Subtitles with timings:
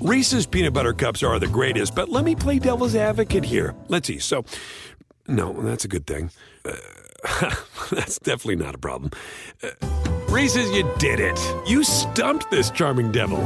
[0.00, 3.74] Reese's peanut butter cups are the greatest, but let me play devil's advocate here.
[3.88, 4.20] Let's see.
[4.20, 4.44] So,
[5.26, 6.30] no, that's a good thing.
[6.64, 6.76] Uh,
[7.90, 9.10] that's definitely not a problem.
[9.60, 9.70] Uh,
[10.28, 11.36] Reese's, you did it.
[11.66, 13.42] You stumped this charming devil.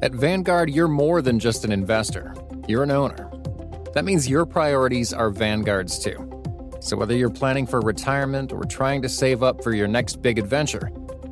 [0.00, 2.34] At Vanguard, you're more than just an investor,
[2.66, 3.30] you're an owner.
[3.92, 6.24] That means your priorities are Vanguard's too.
[6.80, 10.38] So, whether you're planning for retirement or trying to save up for your next big
[10.38, 10.90] adventure,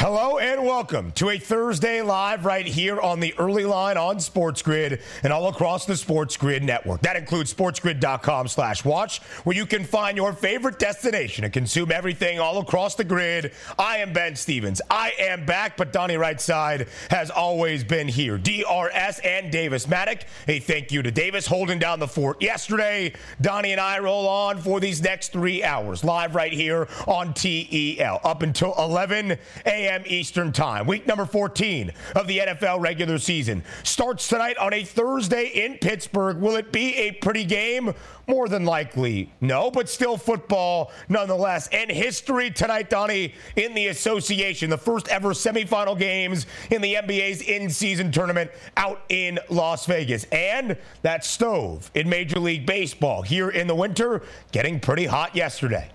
[0.00, 4.62] Hello and welcome to a Thursday live right here on the early line on Sports
[4.62, 7.00] Grid and all across the Sports Grid network.
[7.00, 12.38] That includes sportsgrid.com slash watch, where you can find your favorite destination and consume everything
[12.38, 13.50] all across the grid.
[13.76, 14.80] I am Ben Stevens.
[14.88, 18.38] I am back, but Donnie Rightside has always been here.
[18.38, 20.22] DRS and Davis Mattek.
[20.46, 23.14] A thank you to Davis holding down the fort yesterday.
[23.40, 28.20] Donnie and I roll on for these next three hours, live right here on TEL,
[28.22, 30.02] up until 11 a.m a.m.
[30.06, 30.86] Eastern Time.
[30.86, 36.38] Week number 14 of the NFL regular season starts tonight on a Thursday in Pittsburgh.
[36.38, 37.94] Will it be a pretty game?
[38.26, 41.68] More than likely, no, but still football nonetheless.
[41.68, 44.68] And history tonight, Donnie, in the association.
[44.68, 50.24] The first ever semifinal games in the NBA's in season tournament out in Las Vegas.
[50.24, 54.22] And that stove in Major League Baseball here in the winter
[54.52, 55.90] getting pretty hot yesterday.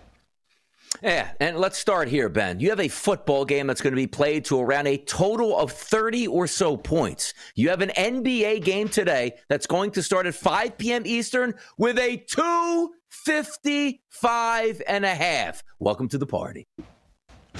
[1.01, 2.59] Yeah, and let's start here, Ben.
[2.59, 5.71] You have a football game that's going to be played to around a total of
[5.71, 7.33] 30 or so points.
[7.55, 11.03] You have an NBA game today that's going to start at 5 p.m.
[11.05, 15.63] Eastern with a 255 and a half.
[15.79, 16.67] Welcome to the party.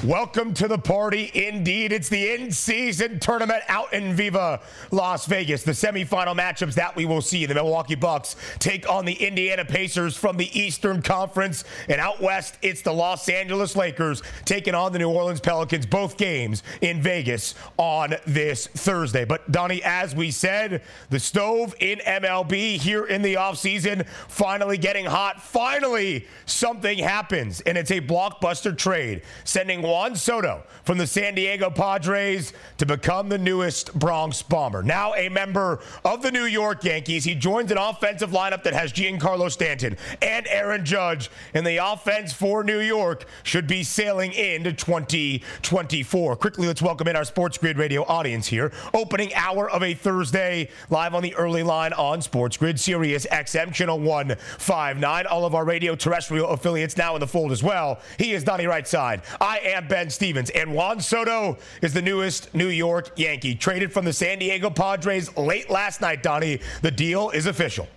[0.01, 1.31] Welcome to the party.
[1.33, 4.59] Indeed, it's the in season tournament out in Viva
[4.91, 5.63] Las Vegas.
[5.63, 7.45] The semifinal matchups that we will see.
[7.45, 11.63] The Milwaukee Bucks take on the Indiana Pacers from the Eastern Conference.
[11.87, 15.85] And out west, it's the Los Angeles Lakers taking on the New Orleans Pelicans.
[15.85, 19.23] Both games in Vegas on this Thursday.
[19.23, 20.81] But, Donnie, as we said,
[21.11, 25.41] the stove in MLB here in the offseason finally getting hot.
[25.41, 27.61] Finally, something happens.
[27.61, 33.29] And it's a blockbuster trade, sending Juan Soto from the San Diego Padres to become
[33.29, 34.81] the newest Bronx Bomber.
[34.81, 37.23] Now a member of the New York Yankees.
[37.23, 42.31] He joins an offensive lineup that has Giancarlo Stanton and Aaron Judge, and the offense
[42.31, 46.35] for New York should be sailing into 2024.
[46.37, 48.71] Quickly, let's welcome in our Sports Grid Radio audience here.
[48.93, 53.73] Opening hour of a Thursday, live on the early line on Sports Grid, Sirius XM,
[53.73, 55.27] channel 159.
[55.27, 57.99] All of our radio terrestrial affiliates now in the fold as well.
[58.17, 59.23] He is Donnie Rightside.
[59.41, 60.49] I am Ben Stevens.
[60.51, 65.35] And Juan Soto is the newest New York Yankee, traded from the San Diego Padres
[65.37, 66.59] late last night, Donnie.
[66.81, 67.87] The deal is official.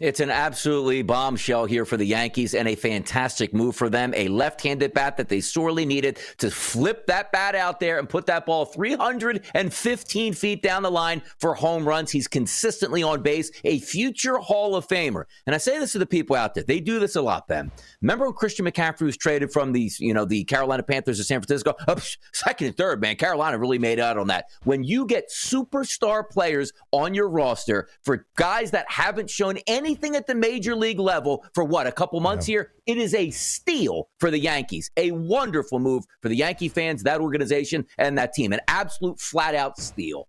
[0.00, 4.14] It's an absolutely bombshell here for the Yankees and a fantastic move for them.
[4.16, 8.08] A left handed bat that they sorely needed to flip that bat out there and
[8.08, 12.10] put that ball 315 feet down the line for home runs.
[12.10, 15.24] He's consistently on base, a future Hall of Famer.
[15.44, 16.64] And I say this to the people out there.
[16.64, 17.70] They do this a lot, Ben.
[18.00, 21.42] Remember when Christian McCaffrey was traded from the, you know, the Carolina Panthers to San
[21.42, 21.74] Francisco?
[21.88, 21.96] Oh,
[22.32, 23.16] second and third, man.
[23.16, 24.46] Carolina really made out on that.
[24.64, 30.14] When you get superstar players on your roster for guys that haven't shown any anything
[30.14, 32.52] at the major league level for what, a couple months yeah.
[32.52, 32.72] here?
[32.86, 34.90] It is a steal for the Yankees.
[34.96, 38.52] A wonderful move for the Yankee fans, that organization, and that team.
[38.52, 40.28] An absolute flat out steal.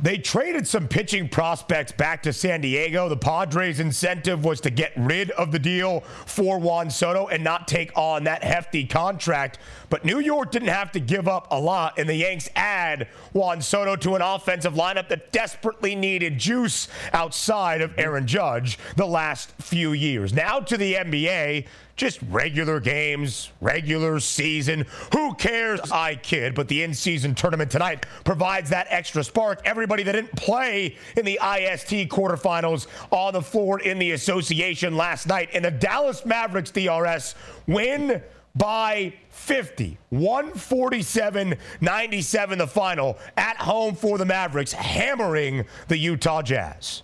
[0.00, 3.08] They traded some pitching prospects back to San Diego.
[3.08, 7.66] The Padres' incentive was to get rid of the deal for Juan Soto and not
[7.66, 9.58] take on that hefty contract.
[9.90, 13.62] But New York didn't have to give up a lot, and the Yanks add Juan
[13.62, 19.50] Soto to an offensive lineup that desperately needed juice outside of Aaron Judge the last
[19.60, 20.32] few years.
[20.32, 21.66] Now to the NBA
[21.98, 24.86] just regular games, regular season.
[25.12, 25.80] Who cares?
[25.90, 29.60] I kid, but the in season tournament tonight provides that extra spark.
[29.64, 35.26] Everybody that didn't play in the IST quarterfinals on the floor in the association last
[35.26, 35.50] night.
[35.52, 37.34] And the Dallas Mavericks DRS
[37.66, 38.22] win
[38.58, 39.96] by 50.
[40.10, 47.02] 147 97 the final at home for the Mavericks, hammering the Utah Jazz.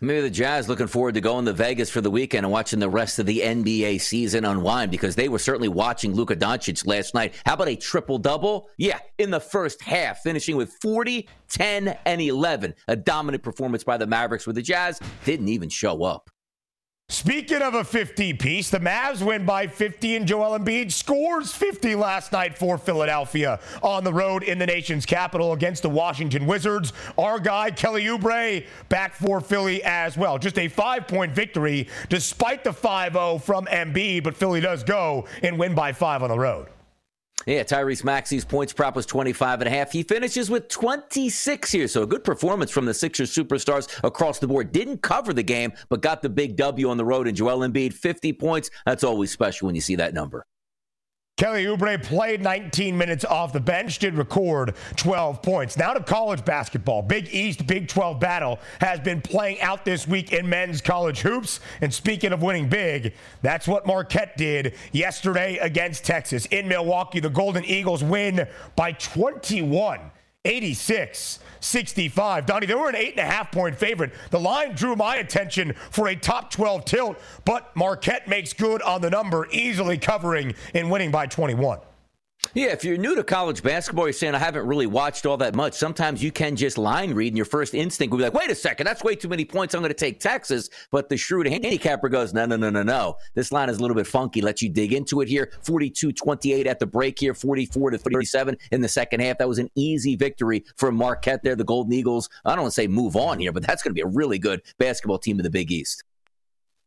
[0.00, 2.88] Maybe the Jazz looking forward to going to Vegas for the weekend and watching the
[2.88, 7.34] rest of the NBA season unwind because they were certainly watching Luka Doncic last night.
[7.46, 8.68] How about a triple double?
[8.76, 12.74] Yeah, in the first half, finishing with 40, 10, and 11.
[12.88, 16.28] A dominant performance by the Mavericks where the Jazz didn't even show up.
[17.24, 21.94] Speaking of a 50 piece, the Mavs win by 50 and Joel Embiid scores 50
[21.94, 26.92] last night for Philadelphia on the road in the nation's capital against the Washington Wizards.
[27.16, 30.38] Our guy Kelly Oubre back for Philly as well.
[30.38, 35.74] Just a 5-point victory despite the 5-0 from Embiid, but Philly does go and win
[35.74, 36.68] by 5 on the road.
[37.46, 39.92] Yeah, Tyrese Maxey's points prop was 25 and a half.
[39.92, 41.88] He finishes with 26 here.
[41.88, 44.72] So a good performance from the Sixers superstars across the board.
[44.72, 47.28] Didn't cover the game, but got the big W on the road.
[47.28, 48.70] And Joel Embiid, 50 points.
[48.86, 50.46] That's always special when you see that number.
[51.36, 55.76] Kelly Oubre played 19 minutes off the bench, did record 12 points.
[55.76, 57.02] Now to college basketball.
[57.02, 61.58] Big East Big 12 battle has been playing out this week in men's college hoops.
[61.80, 66.46] And speaking of winning big, that's what Marquette did yesterday against Texas.
[66.46, 68.46] In Milwaukee, the Golden Eagles win
[68.76, 70.12] by 21,
[70.44, 72.46] 86 65.
[72.46, 74.12] Donnie, they were an eight and a half point favorite.
[74.30, 79.00] The line drew my attention for a top 12 tilt, but Marquette makes good on
[79.00, 81.78] the number, easily covering and winning by 21.
[82.52, 85.56] Yeah, if you're new to college basketball, you're saying I haven't really watched all that
[85.56, 85.74] much.
[85.74, 88.54] Sometimes you can just line read, and your first instinct will be like, wait a
[88.54, 89.74] second, that's way too many points.
[89.74, 90.70] I'm going to take Texas.
[90.92, 93.16] But the shrewd handicapper goes, no, no, no, no, no.
[93.34, 94.40] This line is a little bit funky.
[94.40, 95.50] Let you dig into it here.
[95.62, 99.38] 42 28 at the break here, 44 to 37 in the second half.
[99.38, 101.56] That was an easy victory for Marquette there.
[101.56, 103.94] The Golden Eagles, I don't want to say move on here, but that's going to
[103.94, 106.04] be a really good basketball team in the Big East.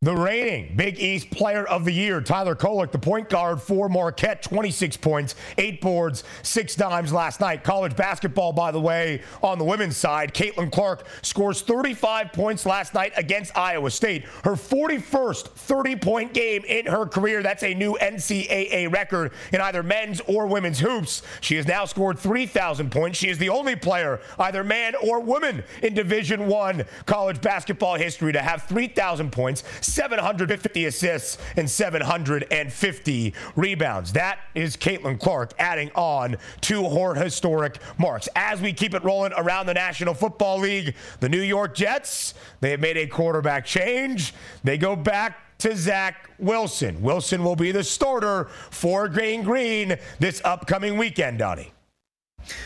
[0.00, 4.44] The reigning Big East Player of the Year, Tyler Kolek, the point guard for Marquette,
[4.44, 7.64] 26 points, eight boards, six dimes last night.
[7.64, 12.94] College basketball, by the way, on the women's side, Caitlin Clark scores 35 points last
[12.94, 14.24] night against Iowa State.
[14.44, 17.42] Her 41st 30 point game in her career.
[17.42, 21.22] That's a new NCAA record in either men's or women's hoops.
[21.40, 23.18] She has now scored 3,000 points.
[23.18, 28.32] She is the only player, either man or woman, in Division One college basketball history
[28.32, 29.64] to have 3,000 points.
[29.88, 34.12] 750 assists and 750 rebounds.
[34.12, 38.28] That is Caitlin Clark adding on to her historic marks.
[38.36, 42.70] As we keep it rolling around the National Football League, the New York Jets, they
[42.70, 44.34] have made a quarterback change.
[44.64, 47.02] They go back to Zach Wilson.
[47.02, 51.72] Wilson will be the starter for Gang Green this upcoming weekend, Donnie.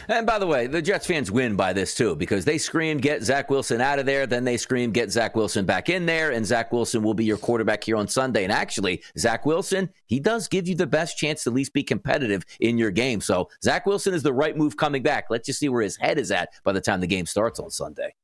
[0.08, 3.22] And by the way, the Jets fans win by this too because they scream, get
[3.22, 4.26] Zach Wilson out of there.
[4.26, 6.32] Then they scream, get Zach Wilson back in there.
[6.32, 8.44] And Zach Wilson will be your quarterback here on Sunday.
[8.44, 11.82] And actually, Zach Wilson, he does give you the best chance to at least be
[11.82, 13.20] competitive in your game.
[13.20, 15.26] So Zach Wilson is the right move coming back.
[15.30, 17.70] Let's just see where his head is at by the time the game starts on
[17.70, 18.14] Sunday.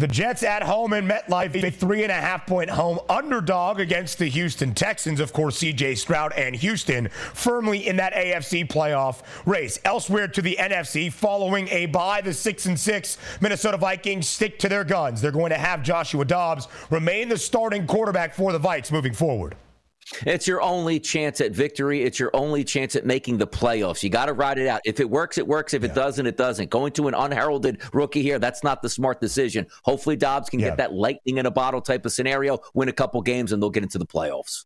[0.00, 4.18] The Jets at home in MetLife, a three and a half point home underdog against
[4.18, 5.20] the Houston Texans.
[5.20, 9.78] Of course, CJ Stroud and Houston firmly in that AFC playoff race.
[9.84, 14.70] Elsewhere to the NFC, following a bye, the six and six Minnesota Vikings stick to
[14.70, 15.20] their guns.
[15.20, 19.54] They're going to have Joshua Dobbs remain the starting quarterback for the Vikes moving forward.
[20.26, 22.02] It's your only chance at victory.
[22.02, 24.02] It's your only chance at making the playoffs.
[24.02, 24.80] You got to ride it out.
[24.84, 25.74] If it works, it works.
[25.74, 25.90] If yeah.
[25.90, 26.70] it doesn't, it doesn't.
[26.70, 29.66] Going to an unheralded rookie here, that's not the smart decision.
[29.84, 30.68] Hopefully, Dobbs can yeah.
[30.68, 33.70] get that lightning in a bottle type of scenario, win a couple games, and they'll
[33.70, 34.64] get into the playoffs.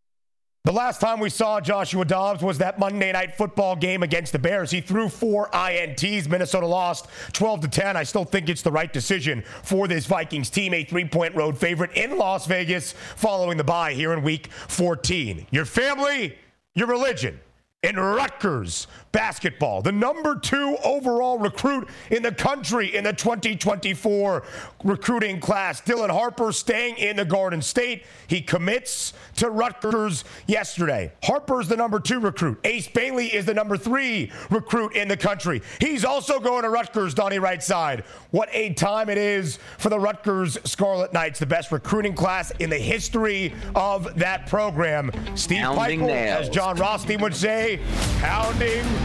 [0.65, 4.39] The last time we saw Joshua Dobbs was that Monday night football game against the
[4.39, 4.71] Bears.
[4.71, 6.27] He threw four INTs.
[6.27, 7.95] Minnesota lost 12 to 10.
[7.95, 11.55] I still think it's the right decision for this Vikings team, a three point road
[11.55, 15.45] favorite in Las Vegas following the bye here in week 14.
[15.51, 16.35] Your family,
[16.73, 17.39] your religion.
[17.83, 24.43] In Rutgers basketball, the number two overall recruit in the country in the 2024
[24.83, 25.79] recruiting class.
[25.79, 28.03] Dylan Harper staying in the Garden State.
[28.27, 31.13] He commits to Rutgers yesterday.
[31.23, 32.59] Harper's the number two recruit.
[32.65, 35.61] Ace Bailey is the number three recruit in the country.
[35.79, 38.03] He's also going to Rutgers, Donnie right side.
[38.31, 42.69] What a time it is for the Rutgers Scarlet Knights, the best recruiting class in
[42.69, 45.09] the history of that program.
[45.35, 47.79] Steve Pikiell, as Jon Rothstein would say,
[48.19, 49.04] pounding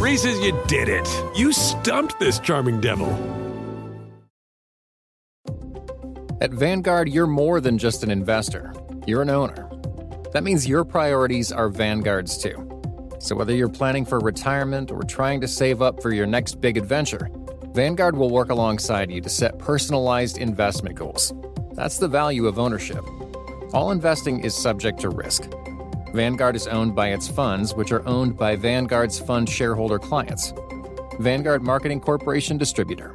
[0.00, 1.06] Reese's, you did it.
[1.36, 3.10] You stumped this charming devil.
[6.40, 8.72] At Vanguard, you're more than just an investor,
[9.06, 9.68] you're an owner.
[10.32, 12.66] That means your priorities are Vanguard's too.
[13.18, 16.78] So whether you're planning for retirement or trying to save up for your next big
[16.78, 17.28] adventure,
[17.74, 21.34] Vanguard will work alongside you to set personalized investment goals.
[21.74, 23.04] That's the value of ownership.
[23.74, 25.42] All investing is subject to risk.
[26.12, 30.52] Vanguard is owned by its funds, which are owned by Vanguard's fund shareholder clients.
[31.20, 33.14] Vanguard Marketing Corporation Distributor.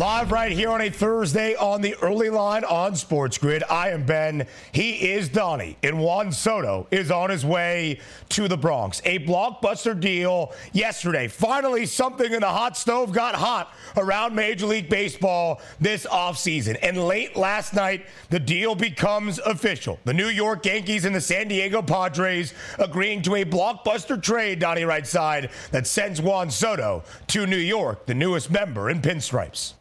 [0.00, 3.62] Live right here on a Thursday on the early line on Sports Grid.
[3.68, 4.46] I am Ben.
[4.72, 5.76] He is Donnie.
[5.82, 9.02] And Juan Soto is on his way to the Bronx.
[9.04, 11.28] A blockbuster deal yesterday.
[11.28, 16.78] Finally, something in the hot stove got hot around Major League Baseball this offseason.
[16.82, 19.98] And late last night, the deal becomes official.
[20.06, 24.84] The New York Yankees and the San Diego Padres agreeing to a blockbuster trade, Donnie
[24.84, 29.74] right side, that sends Juan Soto to New York, the newest member in pinstripes.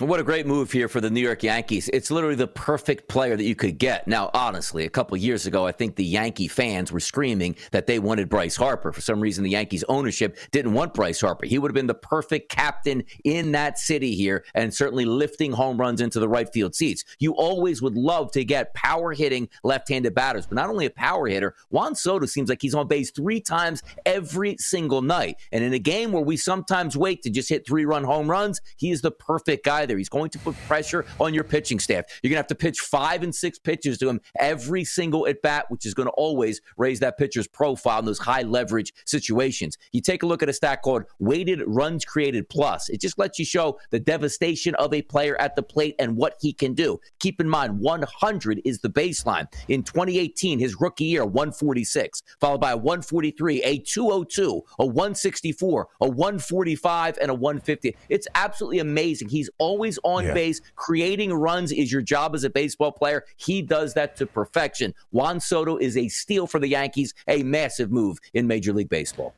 [0.00, 1.90] What a great move here for the New York Yankees.
[1.92, 4.06] It's literally the perfect player that you could get.
[4.06, 7.98] Now, honestly, a couple years ago, I think the Yankee fans were screaming that they
[7.98, 8.92] wanted Bryce Harper.
[8.92, 11.46] For some reason, the Yankees ownership didn't want Bryce Harper.
[11.46, 15.78] He would have been the perfect captain in that city here and certainly lifting home
[15.78, 17.02] runs into the right field seats.
[17.18, 20.90] You always would love to get power hitting left handed batters, but not only a
[20.90, 25.38] power hitter, Juan Soto seems like he's on base three times every single night.
[25.50, 28.60] And in a game where we sometimes wait to just hit three run home runs,
[28.76, 29.98] he is the perfect guy either.
[29.98, 32.04] He's going to put pressure on your pitching staff.
[32.22, 35.42] You're going to have to pitch five and six pitches to him every single at
[35.42, 39.78] bat, which is going to always raise that pitcher's profile in those high leverage situations.
[39.92, 42.88] You take a look at a stat called weighted runs created plus.
[42.88, 46.34] It just lets you show the devastation of a player at the plate and what
[46.40, 47.00] he can do.
[47.18, 49.46] Keep in mind, 100 is the baseline.
[49.68, 56.08] In 2018, his rookie year, 146, followed by a 143, a 202, a 164, a
[56.08, 57.96] 145, and a 150.
[58.08, 59.28] It's absolutely amazing.
[59.28, 60.34] He's always on yeah.
[60.34, 60.60] base.
[60.76, 63.24] Creating runs is your job as a baseball player.
[63.36, 64.94] He does that to perfection.
[65.10, 69.34] Juan Soto is a steal for the Yankees, a massive move in Major League Baseball.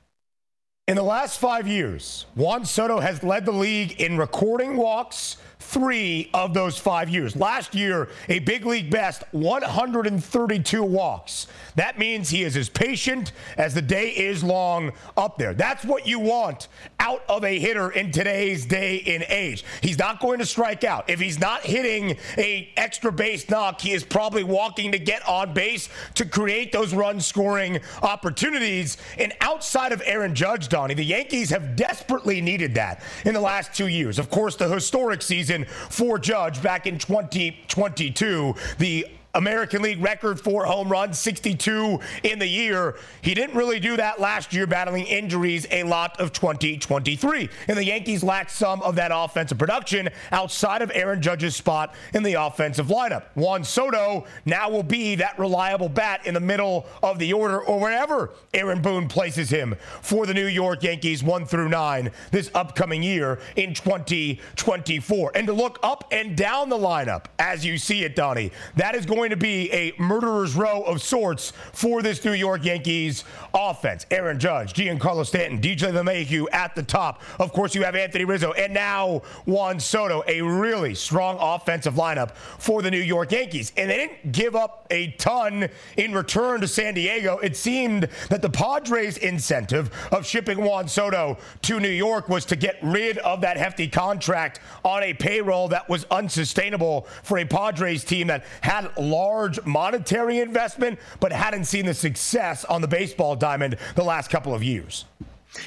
[0.89, 5.37] In the last five years, Juan Soto has led the league in recording walks
[5.71, 7.37] three of those five years.
[7.37, 11.47] Last year, a big league best 132 walks.
[11.77, 15.55] That means he is as patient as the day is long up there.
[15.55, 19.65] That's what you want out of a hitter in today's day and age.
[19.81, 21.09] He's not going to strike out.
[21.09, 25.55] If he's not hitting a extra base knock, he is probably walking to get on
[25.55, 28.97] base to create those run scoring opportunities.
[29.19, 33.73] And outside of Aaron Judge, Donnie, the Yankees have desperately needed that in the last
[33.73, 34.19] two years.
[34.19, 38.55] Of course, the historic season for Judge back in 2022.
[38.79, 42.97] The American League record for home runs, 62 in the year.
[43.23, 47.49] He didn't really do that last year, battling injuries a lot of 2023.
[47.69, 52.23] And the Yankees lacked some of that offensive production outside of Aaron Judge's spot in
[52.23, 53.25] the offensive lineup.
[53.35, 57.79] Juan Soto now will be that reliable bat in the middle of the order or
[57.79, 63.03] wherever Aaron Boone places him for the New York Yankees 1 through 9 this upcoming
[63.03, 65.33] year in 2024.
[65.35, 69.07] And to look up and down the lineup as you see it, Donnie, that is
[69.07, 73.23] going going to be a murderer's row of sorts for this New York Yankees
[73.53, 74.07] offense.
[74.11, 77.21] Aaron Judge, Giancarlo Stanton, DJ LeMahieu at the top.
[77.39, 82.31] Of course, you have Anthony Rizzo and now Juan Soto, a really strong offensive lineup
[82.31, 83.75] for the New York Yankees.
[83.77, 87.37] And they didn't give up a ton in return to San Diego.
[87.41, 92.57] It seemed that the Padres' incentive of shipping Juan Soto to New York was to
[92.57, 98.03] get rid of that hefty contract on a payroll that was unsustainable for a Padres
[98.03, 103.77] team that had large monetary investment, but hadn't seen the success on the baseball diamond
[103.95, 105.05] the last couple of years.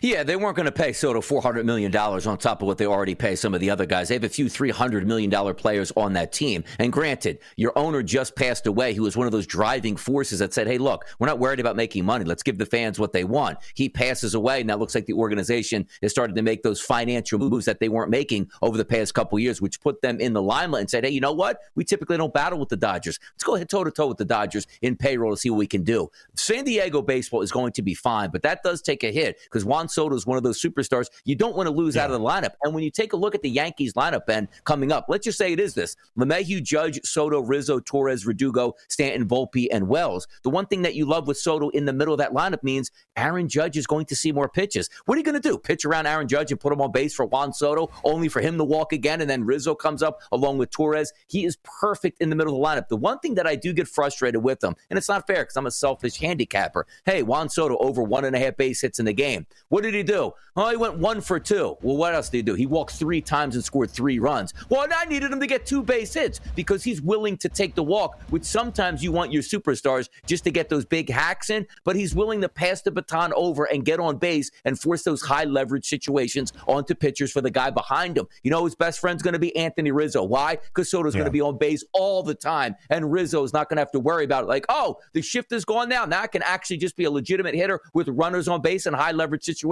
[0.02, 3.16] Yeah, they weren't going to pay Soto $400 million on top of what they already
[3.16, 4.08] pay some of the other guys.
[4.08, 6.63] They have a few $300 million players on that team.
[6.80, 10.54] And granted, your owner just passed away, who was one of those driving forces that
[10.54, 12.24] said, hey, look, we're not worried about making money.
[12.24, 13.58] Let's give the fans what they want.
[13.75, 14.62] He passes away.
[14.62, 17.90] and that looks like the organization has started to make those financial moves that they
[17.90, 21.04] weren't making over the past couple years, which put them in the limelight and said,
[21.04, 21.60] hey, you know what?
[21.75, 23.20] We typically don't battle with the Dodgers.
[23.34, 25.68] Let's go ahead toe to toe with the Dodgers in payroll to see what we
[25.68, 26.10] can do.
[26.36, 29.66] San Diego baseball is going to be fine, but that does take a hit because
[29.74, 32.03] Juan Soto is one of those superstars you don't want to lose yeah.
[32.03, 32.51] out of the lineup.
[32.62, 35.39] And when you take a look at the Yankees lineup, Ben, coming up, let's just
[35.39, 40.27] say it is this LeMahieu, Judge, Soto, Rizzo, Torres, Verdugo, Stanton, Volpe, and Wells.
[40.44, 42.92] The one thing that you love with Soto in the middle of that lineup means
[43.18, 44.92] Aaron Judge is going to see more pitches.
[45.06, 45.58] What are you going to do?
[45.58, 48.60] Pitch around Aaron Judge and put him on base for Juan Soto, only for him
[48.60, 51.12] to walk again, and then Rizzo comes up along with Torres.
[51.25, 52.89] He is perfect in the middle of the lineup.
[52.89, 55.58] The one thing that I do get frustrated with him, and it's not fair because
[55.58, 56.86] I'm a selfish handicapper.
[57.06, 59.48] Hey, Juan Soto over one and a half base hits in the game.
[59.74, 60.36] What did he do?
[60.56, 61.75] Oh, he went one for two.
[61.82, 62.53] Well, what else did he do?
[62.53, 64.53] He walked three times and scored three runs.
[64.70, 67.82] Well, I needed him to get two base hits because he's willing to take the
[67.82, 71.96] walk, which sometimes you want your superstars just to get those big hacks in, but
[71.96, 75.46] he's willing to pass the baton over and get on base and force those high
[75.46, 78.27] leverage situations onto pitchers for the guy behind him.
[78.44, 80.22] You know, his best friend's going to be Anthony Rizzo.
[80.22, 80.58] Why?
[80.58, 81.22] Because Soto's yeah.
[81.22, 83.92] going to be on base all the time, and Rizzo is not going to have
[83.94, 84.48] to worry about it.
[84.50, 86.06] Like, oh, the shift is gone now.
[86.06, 89.13] Now I can actually just be a legitimate hitter with runners on base in high
[89.13, 89.62] leverage situations.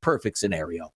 [0.00, 0.92] Perfect scenario.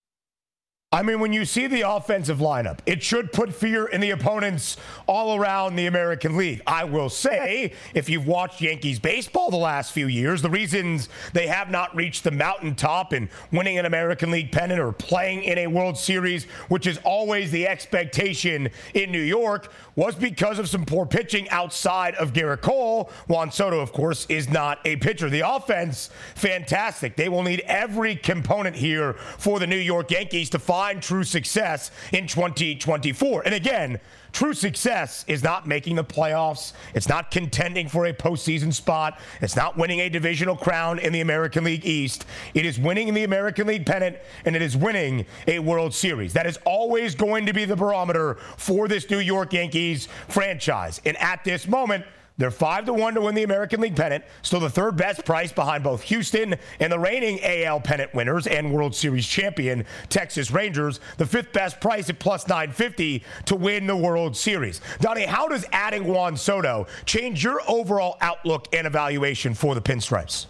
[0.96, 4.78] I mean, when you see the offensive lineup, it should put fear in the opponents
[5.06, 6.62] all around the American League.
[6.66, 11.48] I will say, if you've watched Yankees baseball the last few years, the reasons they
[11.48, 15.66] have not reached the mountaintop in winning an American League pennant or playing in a
[15.66, 21.04] World Series, which is always the expectation in New York, was because of some poor
[21.04, 23.10] pitching outside of Gerrit Cole.
[23.26, 25.28] Juan Soto, of course, is not a pitcher.
[25.28, 27.16] The offense, fantastic.
[27.16, 31.24] They will need every component here for the New York Yankees to find find true
[31.24, 33.42] success in 2024.
[33.44, 33.98] And again,
[34.30, 36.74] true success is not making the playoffs.
[36.94, 39.18] It's not contending for a postseason spot.
[39.40, 42.24] It's not winning a divisional crown in the American League East.
[42.54, 46.32] It is winning the American League pennant and it is winning a World Series.
[46.34, 51.00] That is always going to be the barometer for this New York Yankees franchise.
[51.04, 52.04] And at this moment,
[52.38, 54.24] they're five to one to win the American League pennant.
[54.42, 58.72] Still the third best price behind both Houston and the reigning AL pennant winners and
[58.72, 61.00] World Series champion Texas Rangers.
[61.16, 64.80] The fifth best price at plus 950 to win the World Series.
[65.00, 70.46] Donnie, how does adding Juan Soto change your overall outlook and evaluation for the Pinstripes?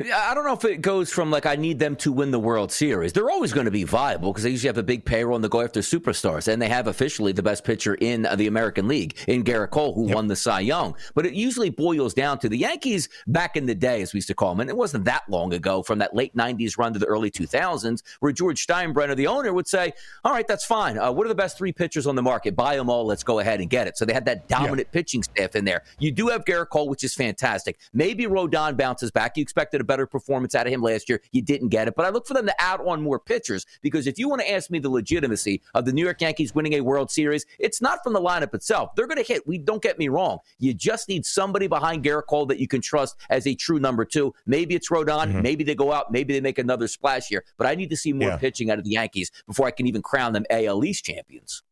[0.00, 2.70] I don't know if it goes from like I need them to win the World
[2.70, 3.12] Series.
[3.12, 5.48] They're always going to be viable because they usually have a big payroll and they
[5.48, 9.42] go after superstars, and they have officially the best pitcher in the American League in
[9.42, 10.14] Gerrit Cole, who yep.
[10.14, 10.94] won the Cy Young.
[11.16, 14.28] But it usually boils down to the Yankees back in the day, as we used
[14.28, 17.00] to call them, and it wasn't that long ago, from that late '90s run to
[17.00, 19.92] the early 2000s, where George Steinbrenner, the owner, would say,
[20.24, 20.96] "All right, that's fine.
[20.96, 22.54] Uh, what are the best three pitchers on the market?
[22.54, 23.04] Buy them all.
[23.04, 24.92] Let's go ahead and get it." So they had that dominant yeah.
[24.92, 25.82] pitching staff in there.
[25.98, 27.80] You do have Gerrit Cole, which is fantastic.
[27.92, 29.36] Maybe Rodon bounces back.
[29.36, 31.20] You expected a better performance out of him last year.
[31.32, 31.96] You didn't get it.
[31.96, 34.52] But I look for them to add on more pitchers because if you want to
[34.52, 37.98] ask me the legitimacy of the New York Yankees winning a World Series, it's not
[38.04, 38.94] from the lineup itself.
[38.94, 39.44] They're going to hit.
[39.48, 40.38] We don't get me wrong.
[40.60, 44.04] You just need somebody behind Gerrit Cole that you can trust as a true number
[44.04, 44.32] two.
[44.46, 45.28] Maybe it's Rodon.
[45.28, 45.42] Mm-hmm.
[45.42, 46.12] Maybe they go out.
[46.12, 47.44] Maybe they make another splash here.
[47.56, 48.36] But I need to see more yeah.
[48.36, 51.62] pitching out of the Yankees before I can even crown them AL East champions.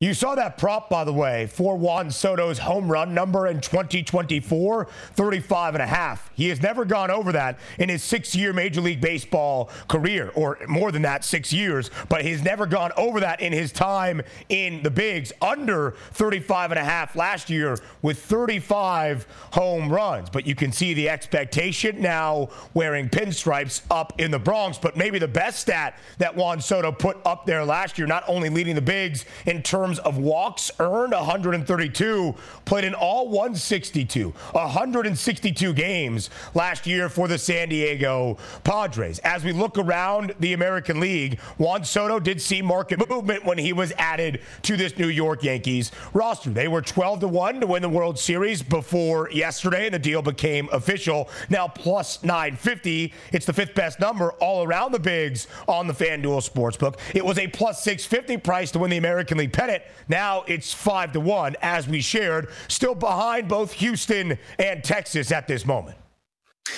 [0.00, 4.88] You saw that prop, by the way, for Juan Soto's home run number in 2024,
[5.14, 6.32] 35 and a half.
[6.34, 10.58] He has never gone over that in his six year Major League Baseball career, or
[10.66, 14.82] more than that, six years, but he's never gone over that in his time in
[14.82, 20.28] the bigs, under 35 and a half last year with 35 home runs.
[20.28, 24.76] But you can see the expectation now wearing pinstripes up in the Bronx.
[24.76, 28.48] But maybe the best stat that Juan Soto put up there last year, not only
[28.48, 35.74] leading the bigs in terms terms of walks earned 132, played in all 162, 162
[35.74, 39.18] games last year for the San Diego Padres.
[39.18, 43.74] As we look around the American League, Juan Soto did see market movement when he
[43.74, 46.48] was added to this New York Yankees roster.
[46.48, 50.22] They were 12 to 1 to win the World Series before yesterday, and the deal
[50.22, 51.28] became official.
[51.50, 53.12] Now plus 950.
[53.32, 56.98] It's the fifth best number all around the bigs on the FanDuel Sportsbook.
[57.14, 59.73] It was a plus 650 price to win the American League pennant.
[60.08, 65.48] Now it's five to one, as we shared, still behind both Houston and Texas at
[65.48, 65.96] this moment.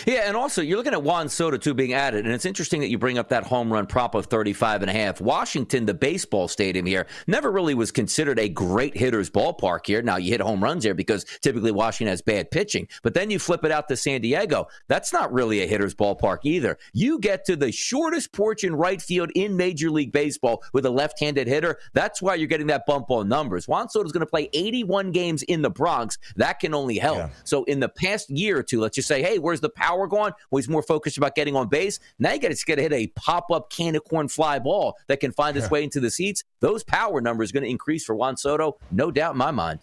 [0.04, 2.88] Yeah, and also you're looking at Juan Soto too being added, and it's interesting that
[2.88, 5.20] you bring up that home run prop of 35 and a half.
[5.20, 10.02] Washington, the baseball stadium here, never really was considered a great hitter's ballpark here.
[10.02, 13.38] Now you hit home runs here because typically Washington has bad pitching, but then you
[13.38, 14.66] flip it out to San Diego.
[14.88, 16.78] That's not really a hitter's ballpark either.
[16.92, 20.90] You get to the shortest porch in right field in Major League Baseball with a
[20.90, 21.78] left-handed hitter.
[21.92, 23.68] That's why you're getting that bump on numbers.
[23.68, 26.18] Juan Soto's going to play 81 games in the Bronx.
[26.34, 27.18] That can only help.
[27.18, 27.28] Yeah.
[27.44, 30.32] So in the past year or two, let's just say, hey, where's the power going?
[30.50, 32.00] Well, he's more focused about getting on base.
[32.18, 34.96] Now you got to get to hit a pop up can of corn fly ball
[35.06, 36.42] that can find its way into the seats.
[36.60, 39.80] Those power numbers are going to increase for Juan Soto, no doubt in my mind.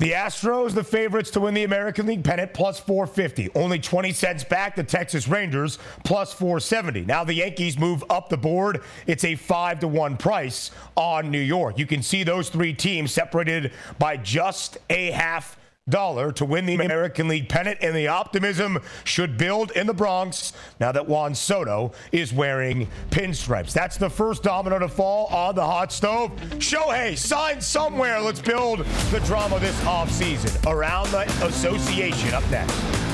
[0.00, 3.50] The Astros, the favorites to win the American League pennant, plus 450.
[3.54, 4.74] Only 20 cents back.
[4.74, 7.02] The Texas Rangers, plus 470.
[7.02, 8.82] Now the Yankees move up the board.
[9.06, 11.78] It's a 5 to 1 price on New York.
[11.78, 15.56] You can see those three teams separated by just a half
[15.88, 20.54] dollar to win the American League pennant, and the optimism should build in the Bronx
[20.80, 23.72] now that Juan Soto is wearing pinstripes.
[23.72, 26.30] That's the first domino to fall on the hot stove.
[26.58, 28.20] Shohei, sign somewhere.
[28.20, 32.32] Let's build the drama this offseason around the association.
[32.32, 33.13] Up next.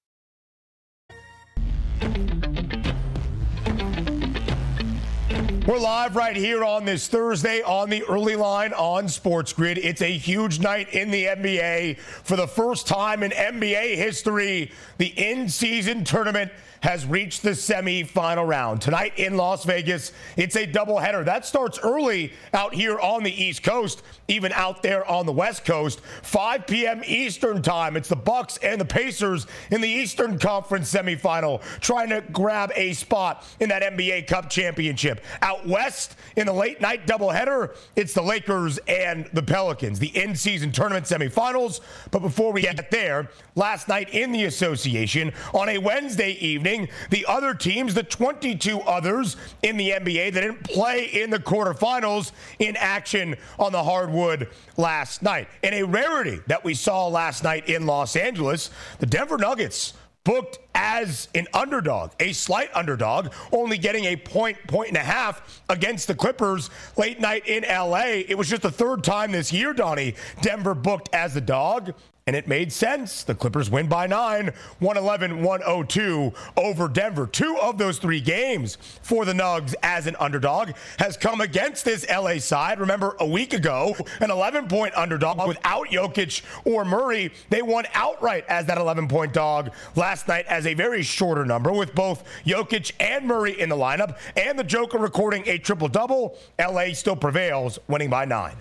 [5.67, 9.77] We're live right here on this Thursday on the early line on Sports Grid.
[9.77, 11.99] It's a huge night in the NBA.
[11.99, 18.47] For the first time in NBA history, the in season tournament has reached the semifinal
[18.47, 18.81] round.
[18.81, 21.23] Tonight in Las Vegas, it's a doubleheader.
[21.23, 25.63] That starts early out here on the East Coast, even out there on the West
[25.63, 26.01] Coast.
[26.23, 27.01] 5 p.m.
[27.05, 27.95] Eastern time.
[27.95, 32.93] It's the Bucks and the Pacers in the Eastern Conference semifinal, trying to grab a
[32.93, 35.23] spot in that NBA Cup championship.
[35.41, 40.71] Out west in the late night doubleheader, it's the Lakers and the Pelicans, the in-season
[40.71, 41.81] tournament semifinals.
[42.09, 46.70] But before we get there, last night in the association on a Wednesday evening
[47.09, 52.31] the other teams, the 22 others in the NBA that didn't play in the quarterfinals
[52.59, 55.47] in action on the hardwood last night.
[55.63, 60.59] And a rarity that we saw last night in Los Angeles, the Denver Nuggets booked
[60.75, 66.07] as an underdog, a slight underdog, only getting a point, point and a half against
[66.07, 68.23] the Clippers late night in LA.
[68.27, 71.93] It was just the third time this year, Donnie, Denver booked as the dog
[72.31, 73.25] and it made sense.
[73.25, 77.27] The Clippers win by nine, 111 102 over Denver.
[77.27, 82.09] Two of those three games for the Nugs as an underdog has come against this
[82.09, 82.79] LA side.
[82.79, 87.33] Remember, a week ago, an 11 point underdog without Jokic or Murray.
[87.49, 91.73] They won outright as that 11 point dog last night as a very shorter number
[91.73, 96.37] with both Jokic and Murray in the lineup and the Joker recording a triple double.
[96.57, 98.55] LA still prevails, winning by nine.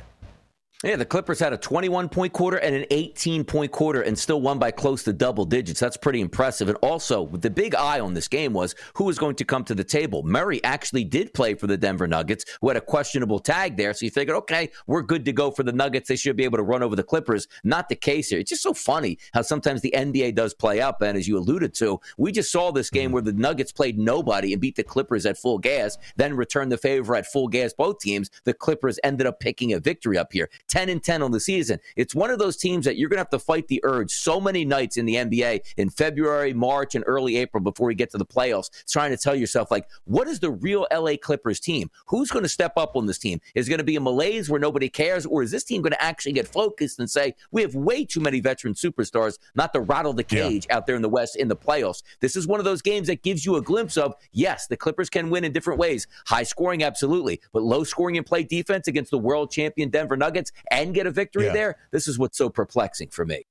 [0.83, 4.41] Yeah, the Clippers had a 21 point quarter and an 18 point quarter and still
[4.41, 5.79] won by close to double digits.
[5.79, 6.69] That's pretty impressive.
[6.69, 9.75] And also, the big eye on this game was who was going to come to
[9.75, 10.23] the table.
[10.23, 13.93] Murray actually did play for the Denver Nuggets, who had a questionable tag there.
[13.93, 16.09] So you figured, okay, we're good to go for the Nuggets.
[16.09, 17.47] They should be able to run over the Clippers.
[17.63, 18.39] Not the case here.
[18.39, 20.97] It's just so funny how sometimes the NBA does play out.
[21.03, 23.13] And as you alluded to, we just saw this game mm-hmm.
[23.13, 26.79] where the Nuggets played nobody and beat the Clippers at full gas, then returned the
[26.79, 28.31] favor at full gas, both teams.
[28.45, 31.79] The Clippers ended up picking a victory up here 10 and 10 on the season.
[31.97, 34.41] It's one of those teams that you're going to have to fight the urge so
[34.41, 38.19] many nights in the NBA in February, March, and early April before we get to
[38.19, 41.91] the playoffs, trying to tell yourself, like, what is the real LA Clippers team?
[42.07, 43.41] Who's going to step up on this team?
[43.55, 45.27] Is it going to be a malaise where nobody cares?
[45.27, 48.21] Or is this team going to actually get focused and say, we have way too
[48.21, 50.77] many veteran superstars not to rattle the cage yeah.
[50.77, 52.03] out there in the West in the playoffs?
[52.21, 55.11] This is one of those games that gives you a glimpse of, yes, the Clippers
[55.11, 56.07] can win in different ways.
[56.27, 60.53] High scoring, absolutely, but low scoring and play defense against the world champion Denver Nuggets
[60.71, 61.53] and get a victory yeah.
[61.53, 61.77] there.
[61.91, 63.45] This is what's so perplexing for me.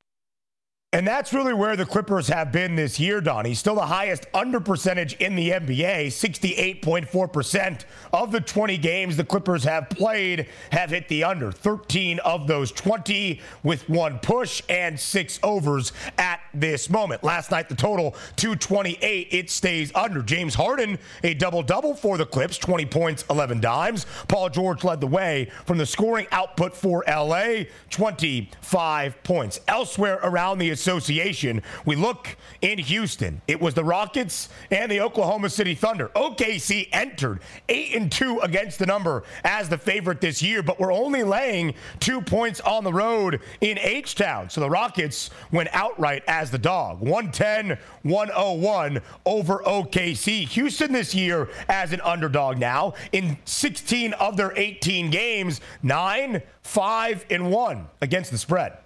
[0.91, 3.53] And that's really where the Clippers have been this year, Donnie.
[3.53, 9.63] Still the highest under percentage in the NBA, 68.4% of the 20 games the Clippers
[9.65, 11.51] have played have hit the under.
[11.51, 17.23] 13 of those 20 with one push and six overs at this moment.
[17.23, 19.27] Last night, the total 228.
[19.29, 20.23] It stays under.
[20.23, 24.07] James Harden, a double double for the Clips, 20 points, 11 dimes.
[24.27, 29.59] Paul George led the way from the scoring output for LA, 25 points.
[29.67, 31.61] Elsewhere around the association.
[31.85, 33.41] We look in Houston.
[33.47, 36.09] It was the Rockets and the Oklahoma City Thunder.
[36.15, 40.93] OKC entered 8 and 2 against the number as the favorite this year, but we're
[40.93, 44.49] only laying 2 points on the road in H-Town.
[44.49, 47.01] So the Rockets went outright as the dog.
[47.01, 50.47] 110-101 over OKC.
[50.47, 57.25] Houston this year as an underdog now in 16 of their 18 games, 9 5
[57.31, 58.77] and 1 against the spread.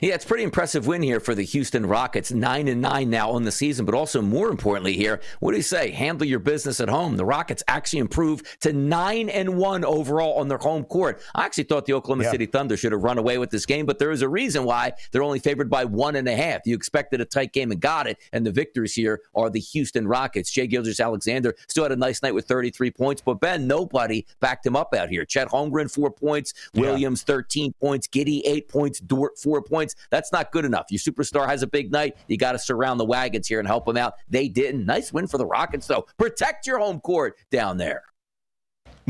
[0.00, 3.44] Yeah, it's pretty impressive win here for the Houston Rockets, nine and nine now on
[3.44, 3.84] the season.
[3.84, 5.90] But also more importantly here, what do you say?
[5.90, 7.16] Handle your business at home.
[7.16, 11.20] The Rockets actually improved to nine and one overall on their home court.
[11.34, 12.30] I actually thought the Oklahoma yeah.
[12.30, 14.92] City Thunder should have run away with this game, but there is a reason why
[15.12, 16.66] they're only favored by one and a half.
[16.66, 20.06] You expected a tight game and got it, and the victors here are the Houston
[20.06, 20.50] Rockets.
[20.50, 24.76] Shai Gilgeous-Alexander still had a nice night with 33 points, but Ben, nobody backed him
[24.76, 25.24] up out here.
[25.24, 27.34] Chet Holmgren four points, Williams yeah.
[27.34, 29.69] 13 points, Giddey eight points, Dort four points.
[30.10, 30.86] That's not good enough.
[30.90, 32.16] Your superstar has a big night.
[32.28, 34.14] You got to surround the wagons here and help them out.
[34.28, 34.84] They didn't.
[34.84, 36.06] Nice win for the Rockets, though.
[36.18, 38.02] Protect your home court down there.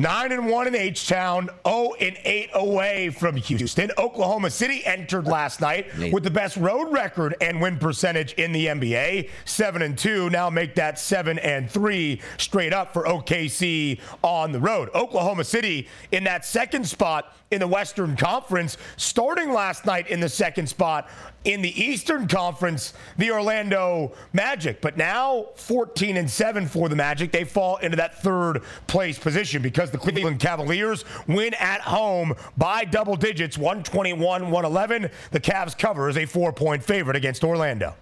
[0.01, 3.91] Nine and one in H Town, 0 and 8 away from Houston.
[3.99, 8.69] Oklahoma City entered last night with the best road record and win percentage in the
[8.69, 10.31] NBA, 7 and 2.
[10.31, 14.89] Now make that 7 and 3 straight up for OKC on the road.
[14.95, 20.31] Oklahoma City in that second spot in the Western Conference, starting last night in the
[20.31, 21.11] second spot
[21.45, 24.81] in the Eastern Conference, the Orlando Magic.
[24.81, 27.33] But now 14 and 7 for the Magic.
[27.33, 32.85] They fall into that third place position because the Cleveland Cavaliers win at home by
[32.85, 35.11] double digits, 121 111.
[35.31, 37.95] The Cavs cover as a four point favorite against Orlando.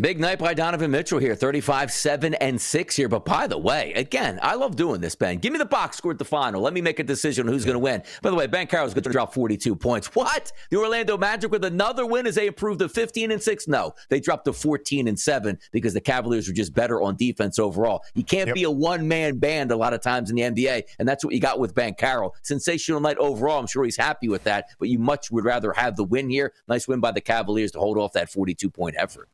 [0.00, 3.10] Big night by Donovan Mitchell here, 35, 7, and 6 here.
[3.10, 5.36] But by the way, again, I love doing this, Ben.
[5.36, 6.62] Give me the box score at the final.
[6.62, 8.02] Let me make a decision on who's going to win.
[8.22, 10.06] By the way, Banchero's going to drop 42 points.
[10.14, 10.50] What?
[10.70, 13.68] The Orlando Magic with another win as they improved to 15 and 6?
[13.68, 17.58] No, they dropped to 14 and 7 because the Cavaliers were just better on defense
[17.58, 18.02] overall.
[18.14, 18.54] You can't yep.
[18.54, 21.34] be a one man band a lot of times in the NBA, and that's what
[21.34, 22.30] you got with Banchero.
[22.40, 23.60] Sensational night overall.
[23.60, 26.54] I'm sure he's happy with that, but you much would rather have the win here.
[26.66, 29.28] Nice win by the Cavaliers to hold off that 42 point effort.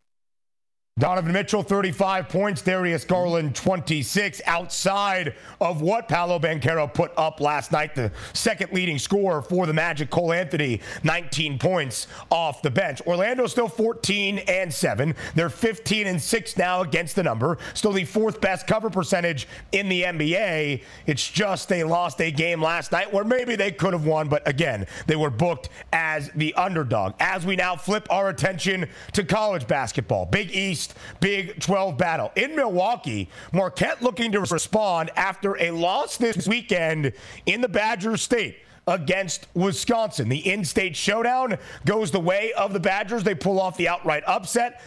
[0.98, 2.60] Donovan Mitchell, 35 points.
[2.60, 4.42] Darius Garland, 26.
[4.46, 9.72] Outside of what Paolo Banchero put up last night, the second leading scorer for the
[9.72, 13.00] Magic, Cole Anthony, 19 points off the bench.
[13.06, 15.14] Orlando still 14 and 7.
[15.36, 17.58] They're 15 and 6 now against the number.
[17.74, 20.82] Still the fourth best cover percentage in the NBA.
[21.06, 24.46] It's just they lost a game last night where maybe they could have won, but
[24.48, 27.14] again, they were booked as the underdog.
[27.20, 30.87] As we now flip our attention to college basketball, Big East.
[31.20, 32.32] Big 12 battle.
[32.36, 37.12] In Milwaukee, Marquette looking to respond after a loss this weekend
[37.46, 40.28] in the Badger State against Wisconsin.
[40.28, 43.22] The in state showdown goes the way of the Badgers.
[43.22, 44.80] They pull off the outright upset.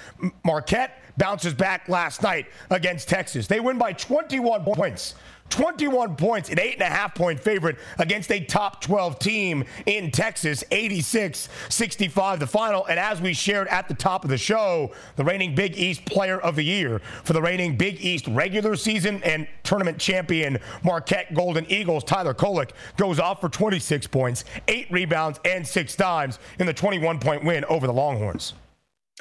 [0.43, 3.47] Marquette bounces back last night against Texas.
[3.47, 5.15] They win by 21 points.
[5.51, 10.09] 21 points, an eight and a half point favorite against a top 12 team in
[10.09, 12.85] Texas, 86 65 the final.
[12.85, 16.39] And as we shared at the top of the show, the reigning Big East player
[16.39, 21.69] of the year for the reigning Big East regular season and tournament champion Marquette Golden
[21.69, 26.73] Eagles, Tyler Kolek, goes off for 26 points, eight rebounds, and six dimes in the
[26.73, 28.53] 21 point win over the Longhorns.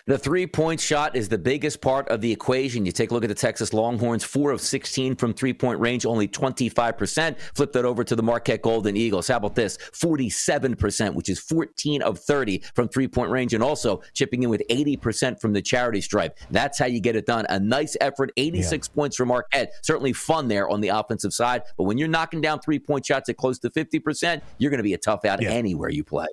[0.07, 2.87] The three point shot is the biggest part of the equation.
[2.87, 6.07] You take a look at the Texas Longhorns, four of 16 from three point range,
[6.07, 7.39] only 25%.
[7.55, 9.29] Flip that over to the Marquette Golden Eagles.
[9.29, 9.77] How about this?
[9.77, 14.63] 47%, which is 14 of 30 from three point range, and also chipping in with
[14.71, 16.39] 80% from the charity stripe.
[16.51, 17.47] That's how you get it done.
[17.49, 18.95] A nice effort, 86 yeah.
[18.95, 19.73] points for Marquette.
[19.83, 21.63] Certainly fun there on the offensive side.
[21.77, 24.85] But when you're knocking down three point shots at close to 50%, you're going to
[24.85, 25.51] be a tough out yeah.
[25.51, 26.27] anywhere you play.